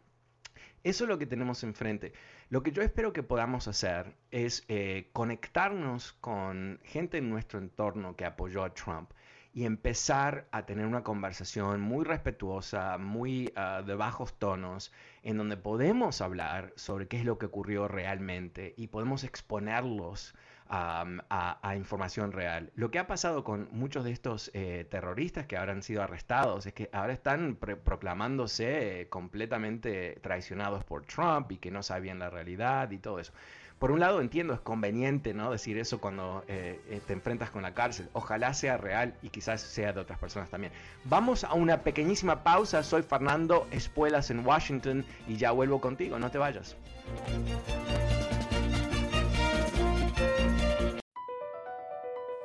Eso 0.83 1.03
es 1.03 1.09
lo 1.09 1.17
que 1.17 1.25
tenemos 1.25 1.63
enfrente. 1.63 2.13
Lo 2.49 2.63
que 2.63 2.71
yo 2.71 2.81
espero 2.81 3.13
que 3.13 3.23
podamos 3.23 3.67
hacer 3.67 4.15
es 4.31 4.63
eh, 4.67 5.09
conectarnos 5.13 6.13
con 6.13 6.79
gente 6.83 7.17
en 7.17 7.29
nuestro 7.29 7.59
entorno 7.59 8.15
que 8.15 8.25
apoyó 8.25 8.63
a 8.63 8.73
Trump 8.73 9.11
y 9.53 9.65
empezar 9.65 10.47
a 10.51 10.67
tener 10.67 10.85
una 10.85 11.03
conversación 11.03 11.81
muy 11.81 12.05
respetuosa, 12.05 12.97
muy 12.99 13.51
ah, 13.55 13.81
de 13.85 13.95
bajos 13.95 14.37
tonos, 14.37 14.93
en 15.23 15.37
donde 15.37 15.57
podemos 15.57 16.21
hablar 16.21 16.73
sobre 16.75 17.07
qué 17.07 17.17
es 17.17 17.25
lo 17.25 17.39
que 17.39 17.47
ocurrió 17.47 17.87
realmente 17.87 18.75
y 18.77 18.87
podemos 18.87 19.23
exponerlos 19.23 20.35
a, 20.69 21.73
información 21.75 22.31
real. 22.31 22.71
Lo 22.75 22.91
que 22.91 22.99
ha 22.99 23.07
pasado 23.07 23.43
con 23.43 23.69
muchos 23.71 24.03
de 24.03 24.11
estos 24.11 24.51
eh, 24.53 24.85
terroristas 24.89 25.45
que 25.45 25.57
han 25.57 25.83
sido 25.83 26.01
arrestados 26.01 26.65
es 26.65 26.73
que 26.73 26.89
ahora 26.93 27.13
están 27.13 27.55
proclamándose 27.55 29.07
completamente 29.09 30.17
traicionados 30.21 30.83
por 30.83 31.05
Trump 31.05 31.51
y 31.51 31.57
que 31.57 31.71
no 31.71 31.83
sabían 31.83 32.19
la 32.19 32.29
realidad 32.29 32.91
y 32.91 32.97
todo 32.97 33.19
eso. 33.19 33.33
Por 33.79 33.91
un 33.91 33.99
lado 33.99 34.21
entiendo, 34.21 34.53
es 34.55 34.59
conveniente 34.59 35.35
¿no? 35.35 35.51
decir 35.51 35.77
eso 35.77 36.01
cuando 36.01 36.43
eh, 36.47 36.81
eh, 36.89 36.99
te 37.05 37.13
enfrentas 37.13 37.51
con 37.51 37.61
la 37.61 37.75
cárcel. 37.75 38.09
Ojalá 38.13 38.55
sea 38.55 38.77
real 38.77 39.13
y 39.21 39.29
quizás 39.29 39.61
sea 39.61 39.93
de 39.93 39.99
otras 39.99 40.17
personas 40.17 40.49
también. 40.49 40.73
Vamos 41.03 41.43
a 41.43 41.53
una 41.53 41.81
pequeñísima 41.81 42.43
pausa. 42.43 42.81
Soy 42.81 43.03
Fernando 43.03 43.67
Espuelas 43.69 44.31
en 44.31 44.45
Washington 44.45 45.05
y 45.27 45.37
ya 45.37 45.51
vuelvo 45.51 45.79
contigo. 45.79 46.17
No 46.17 46.31
te 46.31 46.39
vayas. 46.39 46.75